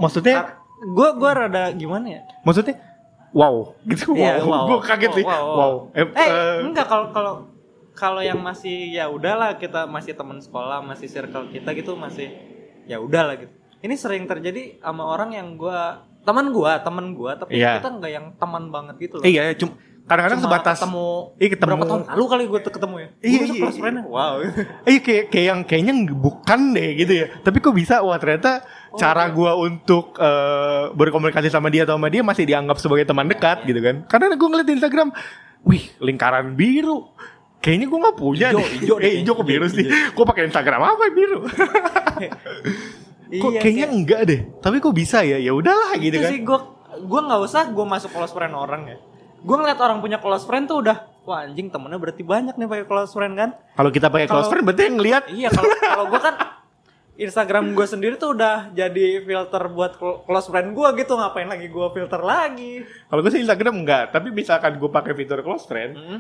Maksudnya? 0.03 0.59
Gue 0.77 1.09
gue 1.15 1.31
rada 1.31 1.71
gimana 1.73 2.21
ya? 2.21 2.23
Maksudnya? 2.43 2.77
Wow, 3.37 3.77
gitu. 3.85 4.17
Iya, 4.17 4.41
wow. 4.41 4.49
wow. 4.49 4.65
Gue 4.73 4.79
kaget 4.81 5.11
sih. 5.21 5.25
Wow. 5.29 5.37
wow. 5.37 5.53
wow. 5.61 5.75
Eh, 5.93 6.05
eh 6.09 6.29
uh, 6.33 6.57
enggak 6.65 6.89
kalau 6.89 7.13
kalau 7.13 7.35
kalau 7.93 8.21
yang 8.25 8.41
masih 8.41 8.97
ya 8.97 9.13
udahlah 9.13 9.61
kita 9.61 9.85
masih 9.85 10.17
teman 10.17 10.41
sekolah, 10.41 10.81
masih 10.81 11.05
circle 11.13 11.53
kita 11.53 11.77
gitu 11.77 11.93
masih 11.93 12.33
ya 12.89 12.97
udahlah 12.97 13.37
gitu. 13.37 13.53
Ini 13.85 13.93
sering 14.01 14.25
terjadi 14.25 14.81
sama 14.81 15.05
orang 15.05 15.37
yang 15.37 15.61
gue 15.61 15.81
teman 16.27 16.51
gua 16.51 16.83
teman 16.83 17.15
gua 17.15 17.39
tapi 17.39 17.55
yeah. 17.55 17.79
kita 17.79 17.89
nggak 18.03 18.11
yang 18.11 18.27
teman 18.35 18.75
banget 18.75 18.99
gitu 18.99 19.23
loh 19.23 19.25
iya 19.25 19.55
cuma 19.55 19.79
kadang-kadang 20.07 20.39
sebatas 20.39 20.79
ketemu 20.79 21.09
iya 21.43 21.49
ketemu. 21.51 21.67
berapa 21.67 21.85
tahun 21.85 22.03
lalu 22.15 22.25
kali 22.31 22.43
gue 22.47 22.61
ketemu 22.63 22.97
ya. 22.97 23.09
Iya 23.27 23.41
iya, 23.43 23.55
iya. 23.59 23.71
friend 23.75 23.97
wow. 24.07 24.35
Iya 24.91 25.01
kayak 25.03 25.25
kayak 25.35 25.47
yang 25.51 25.61
kayaknya 25.67 25.95
bukan 26.15 26.61
deh 26.79 26.91
gitu 26.95 27.13
ya. 27.13 27.27
Tapi 27.43 27.59
kok 27.59 27.75
bisa? 27.75 28.07
Wah 28.07 28.19
ternyata 28.23 28.63
oh, 28.95 28.99
cara 28.99 29.27
iya. 29.27 29.35
gue 29.35 29.53
untuk 29.67 30.15
uh, 30.17 30.95
berkomunikasi 30.95 31.51
sama 31.51 31.75
dia 31.75 31.83
atau 31.83 31.99
sama 31.99 32.07
dia 32.07 32.23
masih 32.23 32.47
dianggap 32.47 32.79
sebagai 32.79 33.03
teman 33.03 33.27
dekat 33.27 33.67
gitu 33.67 33.83
kan. 33.83 34.07
Karena 34.07 34.39
gue 34.39 34.49
ngeliat 34.49 34.67
di 34.71 34.75
Instagram 34.79 35.09
wih 35.67 35.85
lingkaran 35.99 36.55
biru. 36.55 37.11
Kayaknya 37.59 37.87
gue 37.91 37.99
nggak 37.99 38.17
punya 38.17 38.47
ijo, 38.55 38.63
ijo, 38.63 38.95
eh 39.03 39.27
ijo 39.27 39.33
kok 39.35 39.43
biru 39.43 39.67
sih? 39.67 39.91
Gue 39.91 40.23
pakai 40.23 40.47
Instagram 40.47 40.87
apa 40.87 41.05
biru? 41.11 41.41
Kok 43.27 43.59
iya, 43.59 43.59
kayaknya 43.59 43.87
kayak... 43.91 43.99
enggak 43.99 44.21
deh? 44.31 44.41
Tapi 44.63 44.79
kok 44.79 44.95
bisa 44.95 45.19
ya? 45.27 45.35
Ya 45.43 45.51
udahlah 45.51 45.99
gitu 45.99 46.15
kan. 46.23 46.31
sih 46.31 46.39
gue 46.47 46.59
gue 47.11 47.21
nggak 47.27 47.41
usah 47.43 47.63
gue 47.75 47.83
masuk 47.83 48.11
close 48.15 48.31
friend 48.31 48.55
orang 48.55 48.87
ya 48.87 48.99
gue 49.43 49.57
ngeliat 49.57 49.79
orang 49.81 49.99
punya 50.01 50.19
close 50.21 50.45
friend 50.45 50.69
tuh 50.71 50.81
udah 50.85 50.97
wah 51.27 51.43
anjing 51.43 51.69
temennya 51.69 51.99
berarti 51.99 52.23
banyak 52.23 52.55
nih 52.55 52.69
pakai 52.71 52.87
close 52.87 53.13
friend 53.13 53.35
kan? 53.35 53.51
Kalau 53.75 53.91
kita 53.91 54.07
pakai 54.09 54.29
close 54.31 54.49
friend 54.49 54.65
berarti 54.65 54.83
yang 54.87 54.97
ngeliat. 54.97 55.23
Iya 55.29 55.49
kalau 55.51 55.69
kalau 55.75 56.07
gue 56.15 56.21
kan 56.23 56.35
Instagram 57.17 57.73
gue 57.73 57.87
sendiri 57.89 58.15
tuh 58.21 58.37
udah 58.37 58.71
jadi 58.77 59.25
filter 59.25 59.63
buat 59.73 59.97
close 59.99 60.49
friend 60.53 60.77
gue 60.77 60.89
gitu 61.03 61.13
ngapain 61.17 61.49
lagi 61.51 61.67
gue 61.67 61.87
filter 61.91 62.21
lagi? 62.23 62.87
Kalau 63.11 63.21
gue 63.21 63.31
sih 63.35 63.43
Instagram 63.43 63.75
enggak 63.83 64.15
tapi 64.15 64.31
misalkan 64.31 64.79
gue 64.79 64.91
pakai 64.91 65.13
fitur 65.19 65.43
close 65.43 65.67
friend 65.67 65.99
mm 65.99 66.05
-hmm. 66.07 66.19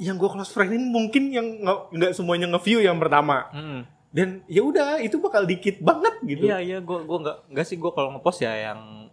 yang 0.00 0.16
gue 0.16 0.30
close 0.32 0.50
friendin 0.54 0.88
mungkin 0.88 1.28
yang 1.28 1.46
nggak 1.92 2.16
semuanya 2.16 2.48
nge-view 2.56 2.80
yang 2.80 2.96
pertama. 2.96 3.52
Mm 3.52 3.62
-hmm 3.62 3.98
dan 4.08 4.40
ya 4.48 4.64
udah 4.64 5.04
itu 5.04 5.20
bakal 5.20 5.44
dikit 5.44 5.84
banget 5.84 6.14
gitu. 6.24 6.48
Iya 6.48 6.58
iya 6.64 6.78
gue 6.80 6.98
gue 7.04 7.18
nggak 7.20 7.52
nggak 7.52 7.66
sih 7.68 7.76
gue 7.76 7.90
kalau 7.92 8.16
ngepost 8.16 8.40
ya 8.40 8.72
yang 8.72 9.07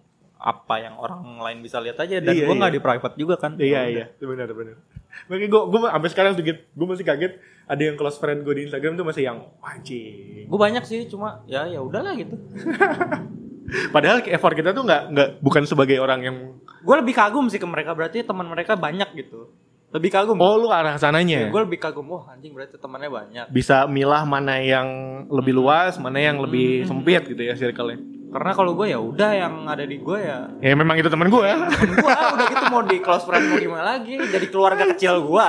apa 0.45 0.75
yang 0.77 0.93
orang 1.01 1.41
lain 1.41 1.65
bisa 1.65 1.81
lihat 1.81 1.97
aja. 1.97 2.21
Dan 2.21 2.37
iya, 2.37 2.45
gue 2.45 2.53
nggak 2.53 2.69
iya. 2.69 2.77
di 2.77 2.81
private 2.85 3.15
juga 3.17 3.35
kan. 3.41 3.57
Iya 3.57 3.81
iya. 3.89 4.05
Benar 4.21 4.53
benar. 4.53 4.77
Makanya 5.25 5.49
gue 5.49 5.61
gue 5.73 5.79
sampai 5.89 6.09
sekarang 6.13 6.31
tuh 6.37 6.45
gue 6.45 6.87
masih 6.87 7.05
kaget 7.05 7.33
ada 7.65 7.81
yang 7.81 7.97
close 7.97 8.21
friend 8.21 8.45
gue 8.45 8.53
di 8.53 8.61
Instagram 8.69 8.93
tuh 8.93 9.05
masih 9.09 9.25
yang 9.25 9.41
anjing. 9.65 10.45
Gue 10.45 10.59
banyak 10.61 10.85
sih 10.85 11.09
cuma 11.09 11.41
ya 11.49 11.65
ya 11.65 11.81
udahlah 11.81 12.13
gitu. 12.13 12.37
Padahal 13.95 14.21
effort 14.29 14.53
kita 14.53 14.69
tuh 14.77 14.85
nggak 14.85 15.03
nggak 15.17 15.29
bukan 15.41 15.65
sebagai 15.65 15.97
orang 15.97 16.21
yang 16.21 16.37
gue 16.61 16.95
lebih 17.01 17.17
kagum 17.17 17.49
sih 17.49 17.57
ke 17.57 17.65
mereka 17.65 17.97
berarti 17.97 18.21
teman 18.21 18.45
mereka 18.45 18.77
banyak 18.77 19.17
gitu. 19.17 19.49
Lebih 19.89 20.13
kagum. 20.13 20.37
Oh 20.37 20.61
lu 20.61 20.69
arah 20.69 21.01
sananya? 21.01 21.47
Ya, 21.47 21.49
gue 21.49 21.61
lebih 21.65 21.81
kagum 21.81 22.05
wah 22.13 22.29
anjing 22.29 22.53
berarti 22.53 22.77
temannya 22.77 23.09
banyak. 23.09 23.45
Bisa 23.49 23.89
milah 23.89 24.21
mana 24.29 24.61
yang 24.61 24.85
lebih 25.25 25.57
luas 25.57 25.97
mana 25.97 26.21
yang 26.21 26.37
lebih 26.37 26.85
hmm. 26.85 26.89
sempit 26.93 27.25
gitu 27.25 27.41
ya 27.41 27.57
circle-nya 27.57 28.14
karena 28.35 28.51
kalau 28.51 28.75
gue 28.75 28.91
ya 28.91 28.99
udah 28.99 29.31
yang 29.31 29.63
ada 29.63 29.87
di 29.87 29.95
gue 29.95 30.19
ya. 30.19 30.51
Ya 30.59 30.75
memang 30.75 30.99
itu 30.99 31.07
teman 31.07 31.31
gue 31.31 31.39
ya 31.47 31.55
temen 31.71 31.95
gue 31.95 32.11
udah 32.11 32.45
gitu 32.51 32.65
mau 32.67 32.83
di 32.83 32.99
close 32.99 33.23
friend 33.23 33.47
mau 33.47 33.55
gimana 33.63 33.95
lagi? 33.95 34.19
Jadi 34.19 34.51
keluarga 34.51 34.83
kecil 34.91 35.23
gue 35.23 35.47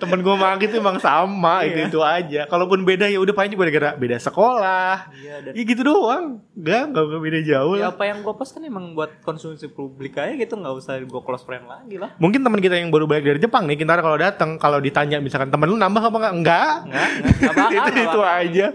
temen 0.00 0.24
gue 0.24 0.34
mah 0.40 0.56
gitu 0.56 0.80
emang 0.80 0.96
sama 0.96 1.60
iya. 1.60 1.84
itu 1.84 1.92
itu 1.92 2.00
aja. 2.00 2.48
Kalaupun 2.48 2.88
beda 2.88 3.04
ya 3.04 3.20
udah 3.20 3.36
paling 3.36 3.52
juga 3.52 3.68
gara 3.68 3.90
beda 4.00 4.16
sekolah. 4.16 5.12
Iya, 5.12 5.34
dan 5.44 5.52
ya 5.52 5.62
gitu 5.68 5.84
doang. 5.84 6.40
Gak 6.56 6.96
gak 6.96 7.20
beda 7.20 7.40
jauh 7.44 7.76
ya 7.76 7.84
lah. 7.84 7.92
apa 7.92 8.02
yang 8.08 8.24
gue 8.24 8.32
post 8.32 8.56
kan 8.56 8.64
emang 8.64 8.96
buat 8.96 9.20
konsumsi 9.20 9.68
publik 9.68 10.16
aja 10.16 10.32
gitu. 10.32 10.56
Nggak 10.56 10.72
usah 10.72 10.96
gue 11.04 11.20
close 11.20 11.44
friend 11.44 11.68
lagi 11.68 12.00
lah. 12.00 12.16
Mungkin 12.16 12.40
teman 12.40 12.64
kita 12.64 12.80
yang 12.80 12.88
baru 12.88 13.04
balik 13.04 13.28
dari 13.28 13.44
Jepang 13.44 13.68
nih 13.68 13.76
kita 13.76 14.00
kalau 14.00 14.16
datang 14.16 14.56
kalau 14.56 14.80
ditanya 14.80 15.20
misalkan 15.20 15.52
temen 15.52 15.68
lu 15.68 15.76
nambah 15.76 16.00
apa 16.00 16.16
enggak 16.16 16.32
enggak 16.32 16.68
enggak, 16.80 17.08
enggak, 17.44 17.52
enggak 17.52 17.68
itu 17.92 18.00
itu 18.00 18.20
aja. 18.24 18.66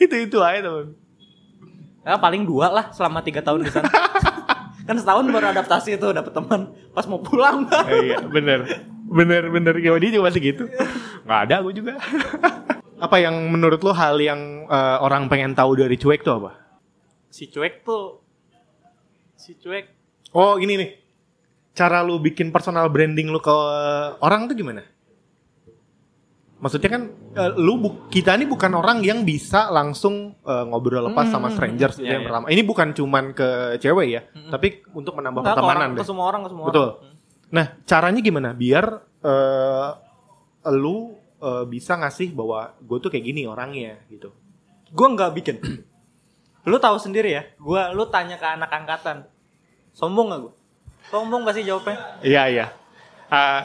Itu 0.00 0.14
itu 0.16 0.38
aja 0.40 0.60
teman 0.64 1.01
Ya, 2.02 2.18
paling 2.18 2.42
dua 2.42 2.66
lah 2.70 2.84
selama 2.90 3.22
tiga 3.22 3.40
tahun 3.42 3.66
di 3.66 3.70
sana. 3.70 3.86
kan 4.88 4.98
setahun 4.98 5.30
baru 5.30 5.54
adaptasi 5.54 5.94
itu 5.94 6.10
dapet 6.10 6.34
teman 6.34 6.74
pas 6.90 7.06
mau 7.06 7.22
pulang. 7.22 7.70
eh, 7.86 8.10
iya 8.10 8.18
bener 8.18 8.66
bener 9.06 9.46
bener 9.46 9.74
ya 9.78 9.94
dia 10.02 10.10
juga 10.10 10.26
masih 10.26 10.42
gitu. 10.42 10.64
Nggak 11.22 11.40
ada 11.46 11.56
gue 11.62 11.72
juga. 11.78 11.94
apa 13.06 13.16
yang 13.18 13.34
menurut 13.50 13.82
lo 13.82 13.90
hal 13.90 14.18
yang 14.22 14.66
uh, 14.70 15.02
orang 15.02 15.26
pengen 15.26 15.54
tahu 15.54 15.78
dari 15.78 15.94
cuek 15.98 16.22
tuh 16.22 16.42
apa? 16.42 16.58
Si 17.30 17.46
cuek 17.46 17.86
tuh 17.86 18.22
si 19.38 19.54
cuek. 19.58 19.86
Oh 20.34 20.58
ini 20.58 20.74
nih 20.78 20.90
cara 21.72 22.04
lu 22.04 22.18
bikin 22.18 22.52
personal 22.52 22.90
branding 22.90 23.30
lu 23.30 23.38
ke 23.38 23.56
orang 24.18 24.50
tuh 24.50 24.54
gimana? 24.58 24.86
Maksudnya 26.62 26.90
kan 26.94 27.02
uh, 27.34 27.50
lu 27.58 27.74
bu 27.82 27.88
kita 28.06 28.38
ini 28.38 28.46
bukan 28.46 28.70
orang 28.78 29.02
yang 29.02 29.26
bisa 29.26 29.66
langsung 29.74 30.38
uh, 30.46 30.62
ngobrol 30.70 31.10
lepas 31.10 31.26
hmm, 31.26 31.34
sama 31.34 31.50
strangers 31.50 31.98
hmm, 31.98 32.06
yang 32.06 32.22
iya. 32.22 32.26
pertama. 32.30 32.46
Ini 32.54 32.62
bukan 32.62 32.88
cuman 32.94 33.24
ke 33.34 33.48
cewek 33.82 34.06
ya, 34.06 34.22
hmm. 34.22 34.50
tapi 34.54 34.86
untuk 34.94 35.18
menambah 35.18 35.42
Enggak, 35.42 35.58
pertemanan 35.58 35.88
ke, 35.98 36.00
ke 36.00 36.06
semua 36.06 36.26
orang 36.30 36.40
ke 36.46 36.48
semua 36.54 36.66
Betul. 36.70 36.78
orang. 36.86 36.94
Betul. 37.02 37.10
Nah, 37.52 37.66
caranya 37.84 38.20
gimana 38.22 38.50
biar 38.54 38.86
uh, 39.26 39.90
lu 40.70 41.18
uh, 41.42 41.66
bisa 41.66 41.98
ngasih 41.98 42.30
bahwa 42.30 42.78
gue 42.78 42.98
tuh 43.02 43.10
kayak 43.10 43.26
gini 43.26 43.42
orangnya 43.44 43.98
gitu. 44.06 44.30
Gue 44.94 45.06
nggak 45.18 45.34
bikin. 45.34 45.58
lu 46.70 46.78
tahu 46.78 46.94
sendiri 46.94 47.34
ya, 47.34 47.42
gue 47.58 47.82
lu 47.90 48.06
tanya 48.06 48.38
ke 48.38 48.46
anak 48.46 48.70
angkatan. 48.70 49.26
Sombong 49.92 50.30
gak 50.30 50.40
gue? 50.46 50.54
Sombong 51.10 51.42
gak 51.44 51.58
sih 51.58 51.66
jawabnya? 51.66 52.22
Iya, 52.24 52.42
iya. 52.48 52.66
Uh, 53.28 53.60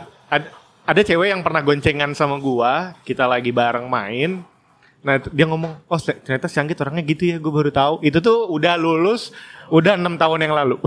ada 0.88 1.02
cewek 1.04 1.28
yang 1.30 1.43
pernah 1.43 1.60
goncengan 1.60 2.15
sama 2.15 2.39
gua, 2.39 2.95
kita 3.04 3.28
lagi 3.28 3.52
bareng 3.52 3.86
main. 3.86 4.41
Nah 5.04 5.19
dia 5.19 5.45
ngomong, 5.45 5.84
oh 5.84 6.00
ternyata 6.00 6.47
si 6.47 6.58
Anggit 6.58 6.80
orangnya 6.80 7.04
gitu 7.04 7.28
ya, 7.28 7.38
gue 7.38 7.52
baru 7.52 7.69
tahu. 7.69 8.00
Itu 8.02 8.17
tuh 8.17 8.47
udah 8.47 8.80
lulus, 8.80 9.36
udah 9.67 10.00
enam 10.00 10.15
tahun 10.15 10.47
yang 10.47 10.56
lalu. 10.56 10.80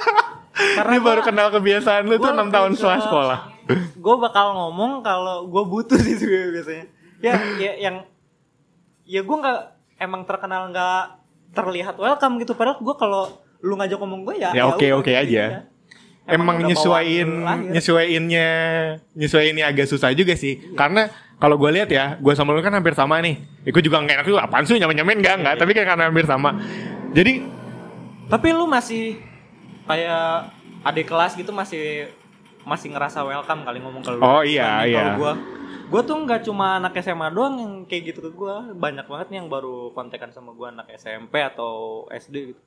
Karena 0.76 0.96
dia 0.96 1.02
baru 1.02 1.20
gua- 1.20 1.28
kenal 1.28 1.48
kebiasaan 1.50 2.02
lu 2.06 2.16
tuh 2.16 2.30
gua 2.30 2.34
enam 2.34 2.48
tahun 2.48 2.70
setelah 2.74 3.00
sekolah. 3.00 3.38
gue 4.04 4.16
bakal 4.20 4.52
ngomong 4.52 5.00
kalau 5.00 5.48
gue 5.48 5.64
butuh 5.64 5.96
sih 5.96 6.20
biasanya 6.20 6.84
ya 7.16 7.32
ya 7.56 7.72
yang 7.80 7.96
ya 9.08 9.24
gue 9.24 9.36
nggak 9.40 9.60
emang 9.96 10.28
terkenal 10.28 10.68
nggak 10.68 11.16
terlihat 11.56 11.96
welcome 11.96 12.36
gitu 12.36 12.52
padahal 12.52 12.76
gue 12.76 12.94
kalau 12.94 13.40
lu 13.64 13.80
ngajak 13.80 13.96
ngomong 13.96 14.28
gue 14.28 14.36
ya 14.36 14.52
Ya 14.52 14.68
oke, 14.68 14.84
udah, 14.84 15.00
oke 15.00 15.08
gitu 15.08 15.22
aja. 15.24 15.44
ya. 15.48 15.60
Emang, 16.24 16.56
bawaan 16.56 16.72
lahir. 16.72 17.26
nyesuainnya 17.68 18.48
nyesuainnya 19.12 19.64
agak 19.68 19.86
susah 19.88 20.08
juga 20.16 20.32
sih. 20.32 20.72
Karena 20.72 21.12
kalau 21.36 21.60
gue 21.60 21.68
lihat 21.68 21.92
ya, 21.92 22.16
gue 22.16 22.32
sama 22.32 22.56
lu 22.56 22.64
kan 22.64 22.72
hampir 22.72 22.96
sama 22.96 23.20
nih. 23.20 23.44
Ya, 23.64 23.70
gue 23.76 23.82
juga 23.84 24.00
nggak 24.00 24.24
enak 24.24 24.26
juga 24.28 24.48
apaan 24.48 24.64
sih 24.64 24.80
nyamen-nyamen 24.80 25.20
enggak 25.20 25.36
enggak, 25.44 25.54
tapi 25.60 25.70
kan 25.76 25.84
karena 25.84 26.04
hampir 26.08 26.24
sama. 26.24 26.56
Jadi 27.12 27.44
tapi 28.32 28.48
lu 28.56 28.64
masih 28.64 29.20
kayak 29.84 30.48
adik 30.84 31.12
kelas 31.12 31.36
gitu 31.36 31.52
masih 31.52 32.08
masih 32.64 32.88
ngerasa 32.96 33.20
welcome 33.20 33.60
kali 33.64 33.78
ngomong 33.84 34.00
ke 34.00 34.10
lu 34.16 34.20
Oh, 34.24 34.40
iya, 34.40 34.80
Dibanding 34.80 34.96
iya. 34.96 35.16
gua 35.20 35.32
gua 35.92 36.00
tuh 36.00 36.16
nggak 36.24 36.40
cuma 36.48 36.80
anak 36.80 36.96
SMA 37.04 37.28
doang 37.28 37.54
yang 37.60 37.72
kayak 37.84 38.16
gitu 38.16 38.24
ke 38.24 38.30
gua 38.32 38.64
banyak 38.72 39.04
banget 39.04 39.26
nih 39.28 39.38
yang 39.44 39.48
baru 39.52 39.92
kontekan 39.92 40.32
sama 40.32 40.56
gua 40.56 40.72
anak 40.72 40.88
SMP 40.96 41.44
atau 41.44 42.04
SD 42.08 42.56
gitu 42.56 42.62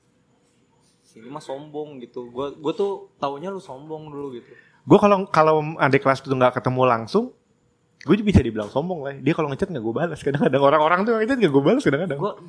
sini 1.17 1.33
mah 1.33 1.41
sombong 1.41 1.97
gitu 1.99 2.29
gua 2.29 2.53
gua 2.53 2.73
tuh 2.77 3.09
taunya 3.17 3.49
lu 3.49 3.57
sombong 3.57 4.13
dulu 4.13 4.37
gitu 4.37 4.53
gue 4.87 4.97
kalau 5.03 5.27
kalau 5.27 5.53
adik 5.83 5.99
kelas 5.99 6.23
itu 6.23 6.31
nggak 6.31 6.63
ketemu 6.63 6.87
langsung, 6.87 7.35
gue 8.07 8.15
bisa 8.23 8.39
dibilang 8.39 8.71
sombong 8.71 9.03
lah. 9.03 9.19
Dia 9.19 9.35
kalau 9.35 9.51
ngechat 9.51 9.67
nggak 9.67 9.83
gue 9.83 9.91
balas. 9.91 10.19
Kadang-kadang 10.23 10.63
orang-orang 10.63 10.99
tuh 11.03 11.19
ngechat 11.19 11.37
nggak 11.43 11.51
gue 11.51 11.63
balas 11.63 11.83
kadang-kadang. 11.83 12.19
gua 12.23 12.39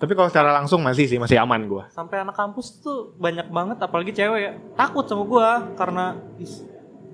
Tapi 0.00 0.12
kalau 0.16 0.30
secara 0.32 0.54
langsung 0.54 0.80
masih 0.80 1.10
sih 1.10 1.18
masih 1.20 1.36
aman 1.36 1.66
gue. 1.68 1.82
sampai 1.92 2.24
anak 2.24 2.32
kampus 2.32 2.80
tuh 2.80 3.12
banyak 3.20 3.52
banget 3.52 3.76
apalagi 3.84 4.16
cewek 4.16 4.40
ya 4.40 4.52
takut 4.72 5.04
sama 5.04 5.28
gua 5.28 5.66
karena 5.76 6.16
"Ih, 6.40 6.48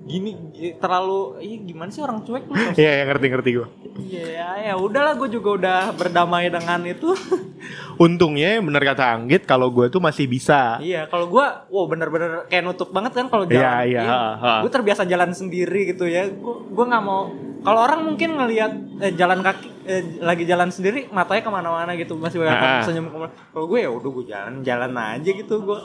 gini 0.07 0.31
eh, 0.55 0.73
terlalu 0.73 1.37
ih 1.37 1.59
gimana 1.61 1.91
sih 1.91 1.99
orang 1.99 2.23
cuek 2.23 2.47
lu 2.47 2.55
Iya, 2.79 2.91
ya, 2.97 3.03
ngerti-ngerti 3.05 3.49
gue. 3.53 3.67
Iya, 3.99 4.25
ya 4.63 4.73
udahlah 4.73 5.13
gue 5.13 5.29
juga 5.29 5.49
udah 5.53 5.79
berdamai 5.91 6.47
dengan 6.47 6.79
itu. 6.81 7.11
Untungnya 7.97 8.55
bener 8.57 8.79
kata 8.79 9.03
Anggit 9.11 9.43
kalau 9.43 9.67
gue 9.67 9.87
tuh 9.87 9.99
masih 9.99 10.25
bisa. 10.25 10.77
iya, 10.79 11.05
kalau 11.05 11.27
gue, 11.27 11.45
wow 11.67 11.85
bener-bener 11.85 12.47
kayak 12.47 12.63
nutup 12.63 12.89
banget 12.89 13.11
kan 13.13 13.27
kalau 13.27 13.43
Iya, 13.43 13.51
jalan. 13.51 13.85
iya, 13.85 14.01
ha, 14.03 14.19
ha. 14.35 14.53
Gue 14.61 14.71
terbiasa 14.71 15.03
jalan 15.03 15.33
sendiri 15.33 15.91
gitu 15.91 16.05
ya. 16.05 16.23
Gue 16.25 16.55
gue 16.67 16.85
nggak 16.85 17.03
mau. 17.03 17.27
Kalau 17.59 17.79
orang 17.81 18.05
mungkin 18.05 18.37
ngelihat 18.37 18.71
eh, 19.01 19.11
jalan 19.11 19.41
kaki 19.41 19.67
eh, 19.83 20.03
lagi 20.21 20.45
jalan 20.45 20.69
sendiri, 20.69 21.09
matanya 21.09 21.41
ke 21.41 21.51
mana-mana 21.51 21.91
gitu 21.93 22.15
masih 22.15 22.39
banyak 22.39 22.85
senyum 22.85 23.09
ke 23.09 23.17
mana. 23.17 23.33
Kalau 23.51 23.65
gue 23.65 23.79
ya 23.81 23.89
udah 23.89 24.09
gue 24.09 24.25
jalan 24.25 24.53
jalan 24.61 24.91
aja 24.93 25.29
gitu 25.29 25.55
gue. 25.59 25.79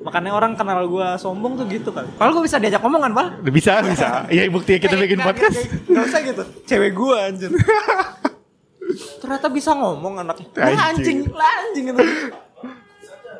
Makanya 0.00 0.32
orang 0.32 0.52
kenal 0.52 0.82
gue 0.82 1.08
sombong 1.16 1.54
tuh 1.54 1.66
gitu 1.66 1.88
kan. 1.88 2.04
Kalau 2.10 2.30
gue 2.32 2.44
bisa 2.44 2.58
diajak 2.58 2.80
ngomongan, 2.80 3.12
Pak. 3.12 3.26
Bisa, 3.46 3.78
bisa. 3.80 4.08
Iya, 4.34 4.48
buktinya 4.48 4.80
kita 4.80 4.96
bikin 4.96 5.18
podcast. 5.18 5.56
Gak 5.84 6.04
usah 6.04 6.20
gitu. 6.22 6.42
Cewek 6.64 6.92
gue 6.92 7.16
anjir. 7.16 7.50
Ternyata 9.20 9.46
bisa 9.48 9.70
ngomong 9.72 10.20
anaknya. 10.20 10.46
Lah 10.54 10.68
Anjing. 10.86 10.92
anjing, 10.92 11.18
lah 11.30 11.50
anjing 11.62 11.84
itu. 11.88 12.02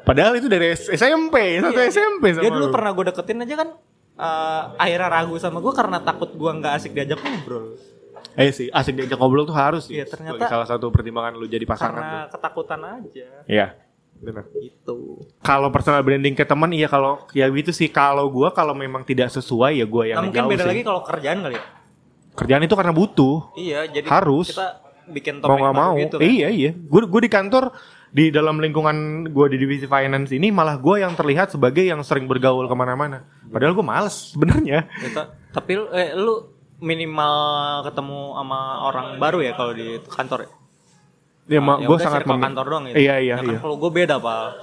Padahal 0.03 0.33
itu 0.37 0.47
dari 0.47 0.67
SMP, 0.73 1.37
satu 1.59 1.75
Iya. 1.75 1.89
SMP 1.91 2.25
sama 2.31 2.43
Dia 2.43 2.51
dulu 2.51 2.67
lu. 2.69 2.73
pernah 2.73 2.91
gue 2.93 3.05
deketin 3.09 3.41
aja 3.41 3.57
kan. 3.59 3.69
eh, 4.15 4.63
akhirnya 4.79 5.09
ragu 5.11 5.35
sama 5.37 5.59
gue 5.59 5.73
karena 5.73 5.99
takut 5.99 6.31
gue 6.31 6.51
nggak 6.55 6.73
asik 6.73 6.95
diajak 6.95 7.19
ngobrol. 7.19 7.75
Eh 8.35 8.49
sih, 8.49 8.71
asik 8.71 8.95
diajak 8.95 9.17
ngobrol 9.17 9.43
tuh 9.43 9.53
harus 9.53 9.85
sih. 9.85 9.99
Iya, 9.99 10.07
ternyata- 10.07 10.47
salah 10.47 10.67
satu 10.67 10.87
pertimbangan 10.89 11.35
lu 11.35 11.45
jadi 11.45 11.63
pasangan 11.63 11.99
Karena 11.99 12.19
tuh. 12.23 12.31
ketakutan 12.33 12.81
aja. 12.81 13.27
Iya. 13.45 13.67
Benar. 14.25 14.45
Itu. 14.57 15.21
Kalau 15.39 15.69
personal 15.69 16.01
branding 16.01 16.33
ke 16.33 16.43
teman 16.43 16.71
iya 16.71 16.87
kalau 16.87 17.29
ya 17.31 17.45
gitu 17.47 17.71
sih 17.71 17.87
kalau 17.87 18.27
gua 18.27 18.51
kalau 18.51 18.73
memang 18.73 19.03
tidak 19.03 19.29
sesuai 19.29 19.77
ya 19.77 19.85
gua 19.85 20.05
yang 20.05 20.19
Nah, 20.19 20.25
mungkin 20.27 20.49
beda 20.49 20.65
sih. 20.65 20.71
lagi 20.71 20.83
kalau 20.83 21.01
kerjaan 21.01 21.39
kali 21.41 21.55
ya. 21.55 21.65
Kerjaan 22.35 22.63
itu 22.63 22.75
karena 22.75 22.91
butuh. 22.91 23.55
Iya, 23.55 23.87
jadi 23.87 24.07
Harus. 24.07 24.51
kita 24.51 24.69
bikin 25.07 25.35
mau 25.37 25.45
topik 25.47 25.61
nggak 25.61 25.71
baru 25.71 25.85
mau. 25.87 25.95
gitu 26.01 26.17
kan. 26.17 26.25
Iya 26.25 26.49
iya. 26.49 26.71
Gue 26.73 27.05
gue 27.05 27.21
di 27.21 27.31
kantor 27.31 27.65
di 28.09 28.31
dalam 28.31 28.57
lingkungan 28.57 28.97
gue 29.27 29.47
di 29.49 29.59
divisi 29.59 29.85
finance 29.85 30.31
ini 30.31 30.49
malah 30.49 30.75
gue 30.77 30.99
yang 30.99 31.13
terlihat 31.13 31.51
sebagai 31.51 31.83
yang 31.83 32.01
sering 32.01 32.25
bergaul 32.25 32.65
ke 32.65 32.73
mana-mana. 32.73 33.23
Padahal 33.47 33.71
gue 33.73 33.85
males 33.85 34.33
sebenarnya. 34.33 34.89
Tapi 35.51 35.73
lu- 35.75 35.91
eh, 35.91 36.15
lu 36.15 36.51
minimal 36.81 37.37
ketemu 37.83 38.35
sama 38.35 38.59
orang 38.83 39.07
baru 39.17 39.39
ya 39.41 39.53
kalau 39.53 39.73
di 39.73 39.87
kantor 40.05 40.39
ya? 40.43 40.51
Ya, 41.45 41.61
ma- 41.61 41.77
Ya 41.77 41.87
gue 41.87 41.99
sangat 41.99 42.25
kantor 42.25 42.65
doang 42.67 42.85
gitu. 42.89 42.97
Iya 42.97 43.15
iya 43.21 43.35
Ya 43.35 43.37
kan 43.37 43.45
iya. 43.47 43.59
kalau 43.61 43.77
gue 43.77 43.91
beda 43.93 44.17
pak 44.17 44.57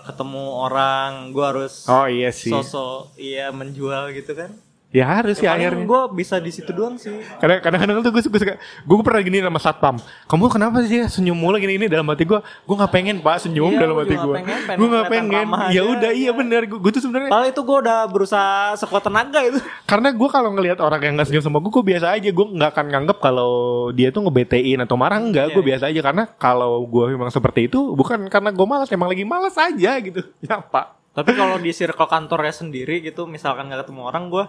ketemu 0.00 0.44
orang 0.62 1.10
gue 1.30 1.44
harus 1.44 1.84
Oh 1.86 2.06
iya 2.06 2.30
sih. 2.30 2.48
sosok 2.48 3.12
iya 3.16 3.50
menjual 3.50 4.10
gitu 4.12 4.32
kan 4.32 4.54
Ya 4.90 5.06
harus 5.06 5.38
ya, 5.38 5.54
akhirnya. 5.54 5.86
gue 5.86 6.02
bisa 6.18 6.42
di 6.42 6.50
situ 6.50 6.74
doang 6.74 6.98
sih 6.98 7.14
Kadang- 7.38 7.62
Kadang-kadang 7.62 8.02
tuh 8.02 8.10
gue 8.10 8.22
suka, 8.26 8.58
gue 8.58 8.96
pernah 9.06 9.22
gini 9.22 9.38
sama 9.38 9.62
satpam. 9.62 10.02
Kamu 10.26 10.50
kenapa 10.50 10.82
sih 10.82 11.06
senyum 11.06 11.38
mulu 11.38 11.62
gini 11.62 11.78
ini 11.78 11.86
dalam 11.86 12.02
hati 12.10 12.26
gue? 12.26 12.42
Gue 12.42 12.74
nggak 12.74 12.90
pengen 12.90 13.22
pak 13.22 13.38
senyum 13.38 13.70
Iya, 13.70 13.86
dalam 13.86 13.94
hati 14.02 14.18
gue. 14.18 14.18
nggak 14.18 14.34
pengen, 14.42 14.58
pengen 14.66 14.78
Gue 14.82 14.88
nggak 14.90 15.06
pengen. 15.06 15.46
Ya 15.70 15.82
udah 15.86 16.10
iya 16.10 16.22
iya. 16.26 16.32
bener. 16.34 16.66
Gue 16.66 16.90
tuh 16.90 17.06
sebenarnya 17.06 17.30
Padahal 17.30 17.54
itu 17.54 17.62
gue 17.62 17.76
udah 17.86 17.98
berusaha 18.10 18.74
sekuat 18.74 19.06
tenaga 19.06 19.38
itu 19.46 19.62
karena 19.90 20.10
gue 20.10 20.28
kalau 20.28 20.50
ngelihat 20.58 20.78
orang 20.82 21.00
yang 21.06 21.14
nggak 21.14 21.28
senyum 21.30 21.44
sama 21.46 21.62
gue, 21.62 21.70
gue 21.70 21.84
biasa 21.86 22.06
aja. 22.10 22.28
Gue 22.34 22.46
nggak 22.50 22.70
akan 22.74 22.86
nganggep 22.90 23.18
kalau 23.22 23.52
dia 23.94 24.10
tuh 24.10 24.26
ngebetein 24.26 24.78
atau 24.82 24.98
marah 24.98 25.22
enggak. 25.22 25.50
Iya, 25.50 25.54
gue 25.54 25.62
iya. 25.62 25.68
biasa 25.70 25.84
aja 25.86 26.00
karena 26.02 26.22
kalau 26.34 26.82
gue 26.82 27.14
memang 27.14 27.30
seperti 27.30 27.70
itu 27.70 27.94
bukan 27.94 28.26
karena 28.26 28.50
gue 28.50 28.66
malas, 28.66 28.90
emang 28.90 29.06
lagi 29.06 29.22
malas 29.22 29.54
aja 29.54 30.02
gitu. 30.02 30.18
Ya 30.42 30.58
pak. 30.58 30.98
Tapi 31.14 31.38
kalau 31.38 31.62
di 31.62 31.70
circle 31.70 32.10
kantornya 32.10 32.50
sendiri 32.50 33.06
gitu 33.06 33.30
misalkan 33.30 33.70
nggak 33.70 33.86
ketemu 33.86 34.02
orang 34.02 34.26
gue 34.26 34.44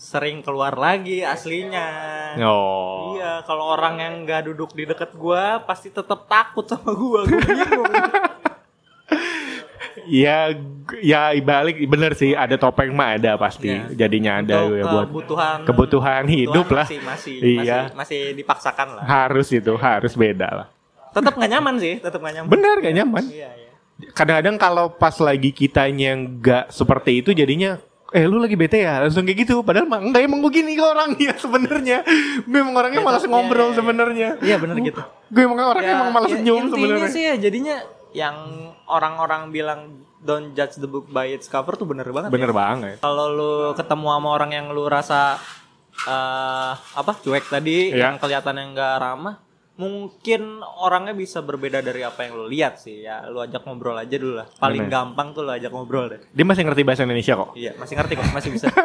sering 0.00 0.40
keluar 0.40 0.80
lagi 0.80 1.20
aslinya 1.20 1.88
Oh. 2.40 3.18
Iya, 3.18 3.44
kalau 3.44 3.74
orang 3.74 4.00
yang 4.00 4.14
nggak 4.24 4.48
duduk 4.48 4.70
di 4.72 4.86
deket 4.88 5.12
gue 5.12 5.44
pasti 5.66 5.90
tetap 5.90 6.24
takut 6.30 6.64
sama 6.64 6.94
gue. 6.94 7.20
Bingung. 7.26 7.84
Ya, 10.10 10.54
ya 11.02 11.30
balik 11.38 11.86
bener 11.86 12.18
sih 12.18 12.34
ada 12.34 12.58
topeng 12.58 12.90
mah 12.90 13.14
ada 13.14 13.38
pasti. 13.38 13.70
Iya. 13.70 14.06
Jadinya 14.06 14.42
ada 14.42 14.66
Untuk 14.66 14.78
ya 14.78 14.84
buat 14.86 15.06
kebutuhan 15.06 15.58
kebutuhan 15.66 16.24
hidup 16.26 16.66
lah. 16.70 16.86
masih 16.86 17.00
masih, 17.02 17.34
Iya. 17.38 17.78
masih 17.94 17.94
masih 17.98 18.22
dipaksakan 18.34 18.88
lah. 18.98 19.04
Harus 19.06 19.50
itu, 19.54 19.70
harus 19.78 20.14
beda 20.18 20.48
lah. 20.50 20.66
Tetap 21.14 21.34
nggak 21.38 21.50
nyaman 21.50 21.74
sih, 21.78 21.94
tetap 22.02 22.18
nggak 22.22 22.34
nyaman. 22.42 22.50
Bener 22.50 22.76
gak 22.82 22.94
nyaman. 23.02 23.24
Iya, 23.30 23.50
iya. 23.54 23.70
Kadang-kadang 24.14 24.56
kalau 24.58 24.86
pas 24.94 25.14
lagi 25.22 25.50
kitanya 25.54 26.10
nggak 26.16 26.64
seperti 26.74 27.22
itu 27.22 27.30
jadinya 27.30 27.78
eh 28.10 28.24
lu 28.24 28.36
lagi 28.36 28.54
bete 28.54 28.78
ya 28.78 29.00
langsung 29.00 29.22
kayak 29.22 29.38
gitu 29.40 29.60
padahal 29.60 29.86
mah 29.86 30.00
enggak 30.00 30.22
emang 30.22 30.40
gue 30.40 30.52
gini 30.52 30.74
kok 30.74 30.90
orangnya 30.90 31.32
sebenarnya 31.44 31.98
gue 32.42 32.58
emang 32.58 32.74
orangnya 32.74 32.98
Ya, 32.98 33.06
malas 33.06 33.22
tapi- 33.22 33.30
ngobrol 33.30 33.60
iya, 33.60 33.66
iya. 33.66 33.76
sebenarnya 33.76 34.28
Iya, 34.40 34.56
bener 34.56 34.76
gitu. 34.80 35.00
gue 35.28 35.40
emang 35.40 35.58
orangnya 35.64 35.92
emang 35.94 36.10
malas 36.10 36.28
ya, 36.28 36.36
senyum 36.36 36.58
intinya 36.60 36.74
sebenarnya 36.74 37.08
sih 37.08 37.22
ya 37.24 37.34
jadinya 37.38 37.76
yang 38.10 38.36
orang-orang 38.84 39.42
bilang 39.48 39.80
don't 40.18 40.52
judge 40.52 40.76
the 40.76 40.84
book 40.84 41.06
by 41.08 41.24
its 41.26 41.46
cover 41.46 41.72
tuh 41.72 41.86
bener 41.86 42.04
banget. 42.06 42.28
bener 42.28 42.50
ya. 42.50 42.56
banget 42.56 42.96
Kalau 42.98 43.26
lu 43.28 43.52
ketemu 43.72 44.06
sama 44.10 44.28
orang 44.28 44.50
yang 44.50 44.66
lu 44.68 44.84
rasa 44.84 45.38
eh 46.02 46.72
apa 46.74 47.12
cuek 47.16 47.46
tadi 47.46 47.88
Iya. 47.88 48.08
yang 48.08 48.14
kelihatan 48.16 48.54
yang 48.54 48.68
nggak 48.72 48.94
ramah, 48.98 49.36
mungkin 49.80 50.42
orangnya 50.78 51.10
bisa 51.12 51.40
berbeda 51.40 51.80
dari 51.80 52.00
apa 52.00 52.20
yang 52.20 52.36
lu 52.36 52.44
lihat 52.44 52.76
sih 52.76 53.00
ya. 53.00 53.24
Lu 53.24 53.40
ajak 53.40 53.64
ngobrol 53.64 53.96
aja 53.96 54.12
dulu 54.12 54.36
lah. 54.36 54.46
Paling 54.52 54.84
Bener. 54.84 54.92
gampang 54.92 55.32
tuh 55.32 55.40
lu 55.40 55.50
ajak 55.50 55.70
ngobrol 55.70 56.06
deh. 56.06 56.20
dia 56.28 56.44
masih 56.44 56.62
ngerti 56.62 56.82
bahasa 56.82 57.02
Indonesia 57.02 57.32
kok 57.34 57.50
Iya, 57.54 57.72
masih 57.74 57.94
ngerti 57.96 58.12
kok, 58.14 58.26
masih 58.30 58.50
bisa. 58.50 58.68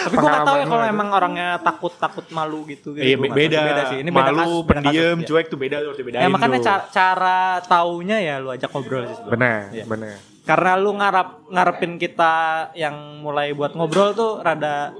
Tapi 0.00 0.16
gue 0.16 0.26
gak 0.26 0.42
tahu 0.42 0.56
ya 0.56 0.66
kalau 0.66 0.84
emang 0.84 1.08
orangnya 1.10 1.48
takut 1.60 1.92
takut 1.94 2.24
malu 2.30 2.64
gitu. 2.64 2.90
gitu. 2.90 3.04
iya 3.04 3.14
Gua 3.14 3.28
be- 3.28 3.46
nggak 3.46 3.52
tahu. 3.52 3.68
beda, 3.68 3.82
sih. 3.86 3.98
Ini 4.00 4.10
beda 4.10 4.32
malu 4.32 4.54
beda 4.56 4.66
pendiam 4.66 4.90
kasus, 5.14 5.22
ya. 5.22 5.28
cuek 5.28 5.46
tuh 5.46 5.58
beda 5.58 5.76
tuh 5.78 5.92
dibedain 5.94 6.20
Ya 6.20 6.28
makanya 6.28 6.58
tuh. 6.58 6.66
cara, 6.66 6.82
cara 6.90 7.38
taunya 7.62 8.16
ya 8.18 8.34
lu 8.36 8.48
ajak 8.48 8.68
ngobrol 8.68 9.04
sih 9.06 9.16
benar 9.26 9.70
Iya. 9.70 9.84
benar 9.86 10.16
Karena 10.40 10.72
lu 10.74 10.90
ngarap 10.92 11.28
ngarepin 11.46 11.94
kita 11.96 12.34
yang 12.74 12.96
mulai 13.20 13.52
buat 13.52 13.70
ngobrol 13.70 14.10
tuh 14.10 14.40
rada 14.40 14.90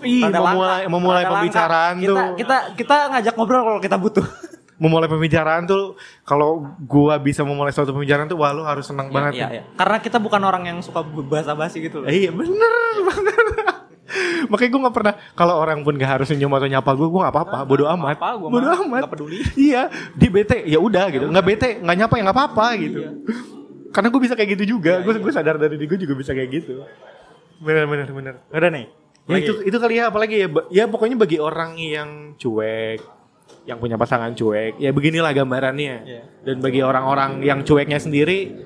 Ih, 0.00 0.22
rada 0.22 0.38
memulai 0.40 0.68
langka. 0.78 0.90
memulai 0.90 1.22
Rada 1.22 1.32
pembicaraan 1.32 1.94
langka. 1.94 2.06
tuh 2.06 2.16
Kita, 2.16 2.24
kita 2.36 2.56
kita 2.76 2.96
ngajak 3.10 3.34
ngobrol 3.34 3.62
kalau 3.62 3.80
kita 3.80 3.96
butuh. 3.96 4.26
memulai 4.78 5.10
pembicaraan 5.10 5.66
tuh 5.66 5.98
kalau 6.22 6.62
gua 6.80 7.18
bisa 7.18 7.42
memulai 7.42 7.74
suatu 7.74 7.90
pembicaraan 7.90 8.26
tuh 8.26 8.38
wah 8.38 8.54
lu 8.54 8.62
harus 8.62 8.86
senang 8.86 9.10
banget 9.10 9.34
Iya, 9.36 9.46
iya. 9.50 9.62
Karena 9.74 9.98
kita 9.98 10.18
bukan 10.18 10.38
orang 10.38 10.62
yang 10.64 10.78
suka 10.78 11.02
basa-basi 11.02 11.82
gitu 11.82 12.00
loh. 12.00 12.06
Iya 12.06 12.30
bener 12.30 12.72
bener 13.10 13.44
makanya 14.48 14.70
gue 14.72 14.80
gak 14.80 14.96
pernah 14.96 15.14
kalau 15.36 15.60
orang 15.60 15.84
pun 15.84 15.92
gak 15.92 16.08
harus 16.08 16.26
senyum 16.26 16.48
atau 16.48 16.64
nyapa 16.64 16.96
gue 16.96 17.04
gue 17.04 17.20
gak 17.20 17.28
apa-apa 17.28 17.58
bodo 17.68 17.84
amat 17.84 18.16
apa-apa, 18.16 18.28
gua 18.40 18.48
bodo 18.48 18.68
amat 18.80 19.00
nggak 19.04 19.12
peduli. 19.12 19.36
iya 19.68 19.92
di 20.16 20.26
bete 20.32 20.64
ya 20.64 20.80
udah 20.80 21.04
gitu 21.12 21.26
nggak 21.28 21.44
bete 21.44 21.68
nggak 21.84 21.96
nyapa 21.98 22.14
ya 22.16 22.22
nggak 22.24 22.36
apa-apa 22.40 22.66
gitu 22.80 23.00
karena 23.92 24.08
gue 24.08 24.20
bisa 24.24 24.32
kayak 24.32 24.50
gitu 24.56 24.64
juga 24.78 25.04
gue 25.04 25.12
gue 25.12 25.32
sadar 25.32 25.60
dari 25.60 25.76
diri 25.76 25.84
gue 25.84 25.98
juga 26.00 26.14
bisa 26.16 26.32
kayak 26.32 26.48
gitu 26.48 26.80
bener 27.60 27.84
bener 27.84 28.08
bener 28.08 28.34
Udah 28.48 28.70
nih. 28.70 28.86
Ya 29.28 29.36
itu 29.44 29.52
itu 29.60 29.76
kali 29.76 30.00
ya 30.00 30.08
apalagi 30.08 30.36
ya 30.40 30.48
ya 30.72 30.84
pokoknya 30.88 31.20
bagi 31.20 31.36
orang 31.36 31.76
yang 31.76 32.32
cuek, 32.40 33.00
yang 33.68 33.76
punya 33.76 34.00
pasangan 34.00 34.32
cuek, 34.32 34.80
ya 34.80 34.90
beginilah 34.90 35.36
gambarannya. 35.36 35.96
Iya. 36.08 36.22
Dan 36.48 36.64
bagi 36.64 36.80
orang-orang 36.80 37.44
yang 37.44 37.60
cueknya 37.60 38.00
sendiri, 38.00 38.64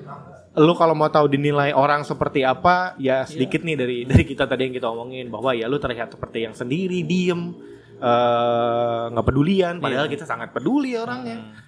lu 0.55 0.73
kalau 0.79 0.95
mau 0.95 1.11
tahu 1.11 1.27
dinilai 1.27 1.75
orang 1.75 2.07
seperti 2.07 2.47
apa, 2.47 2.95
ya 2.95 3.27
sedikit 3.27 3.67
nih 3.67 3.75
dari 3.75 3.97
dari 4.09 4.23
kita 4.23 4.47
tadi 4.47 4.71
yang 4.71 4.75
kita 4.79 4.87
omongin 4.87 5.27
bahwa 5.27 5.51
ya 5.51 5.67
lu 5.67 5.75
terlihat 5.83 6.15
seperti 6.15 6.47
yang 6.47 6.55
sendiri, 6.55 7.03
diem, 7.03 7.51
eh, 7.99 9.03
nggak 9.11 9.25
pedulian, 9.27 9.83
padahal 9.83 10.07
kita 10.07 10.23
sangat 10.23 10.55
peduli 10.55 10.95
orangnya. 10.95 11.59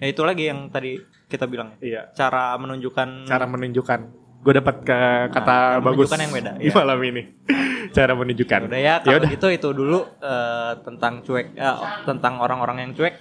Ya 0.00 0.10
itu 0.10 0.26
lagi 0.26 0.50
yang 0.50 0.66
tadi 0.74 0.98
kita 1.30 1.46
bilang. 1.46 1.78
Iya. 1.78 2.10
Cara 2.18 2.58
menunjukkan 2.58 3.30
Cara 3.30 3.46
menunjukkan 3.46 4.00
gue 4.40 4.52
dapat 4.56 4.76
ke 4.80 4.98
kata 5.36 5.76
nah, 5.76 5.84
bagus 5.84 6.08
kan 6.08 6.16
yang 6.16 6.32
beda, 6.32 6.56
di 6.56 6.72
ya. 6.72 6.74
malam 6.80 6.96
ini 7.04 7.22
cara 7.96 8.16
menunjukkan 8.16 8.72
udah 8.72 8.80
ya 8.80 8.94
kalau 9.04 9.20
Yaudah. 9.20 9.30
itu 9.36 9.46
itu 9.52 9.68
dulu 9.76 10.00
uh, 10.24 10.72
tentang 10.80 11.20
cuek 11.20 11.52
uh, 11.60 12.08
tentang 12.08 12.40
orang-orang 12.40 12.88
yang 12.88 12.96
cuek 12.96 13.20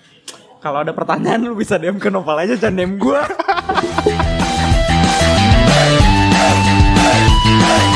kalau 0.64 0.80
ada 0.80 0.96
pertanyaan 0.96 1.44
lu 1.44 1.60
bisa 1.60 1.76
DM 1.76 2.00
ke 2.00 2.08
novel 2.08 2.40
aja 2.40 2.56
jangan 2.56 2.80
DM 2.80 2.96
gue 2.96 3.20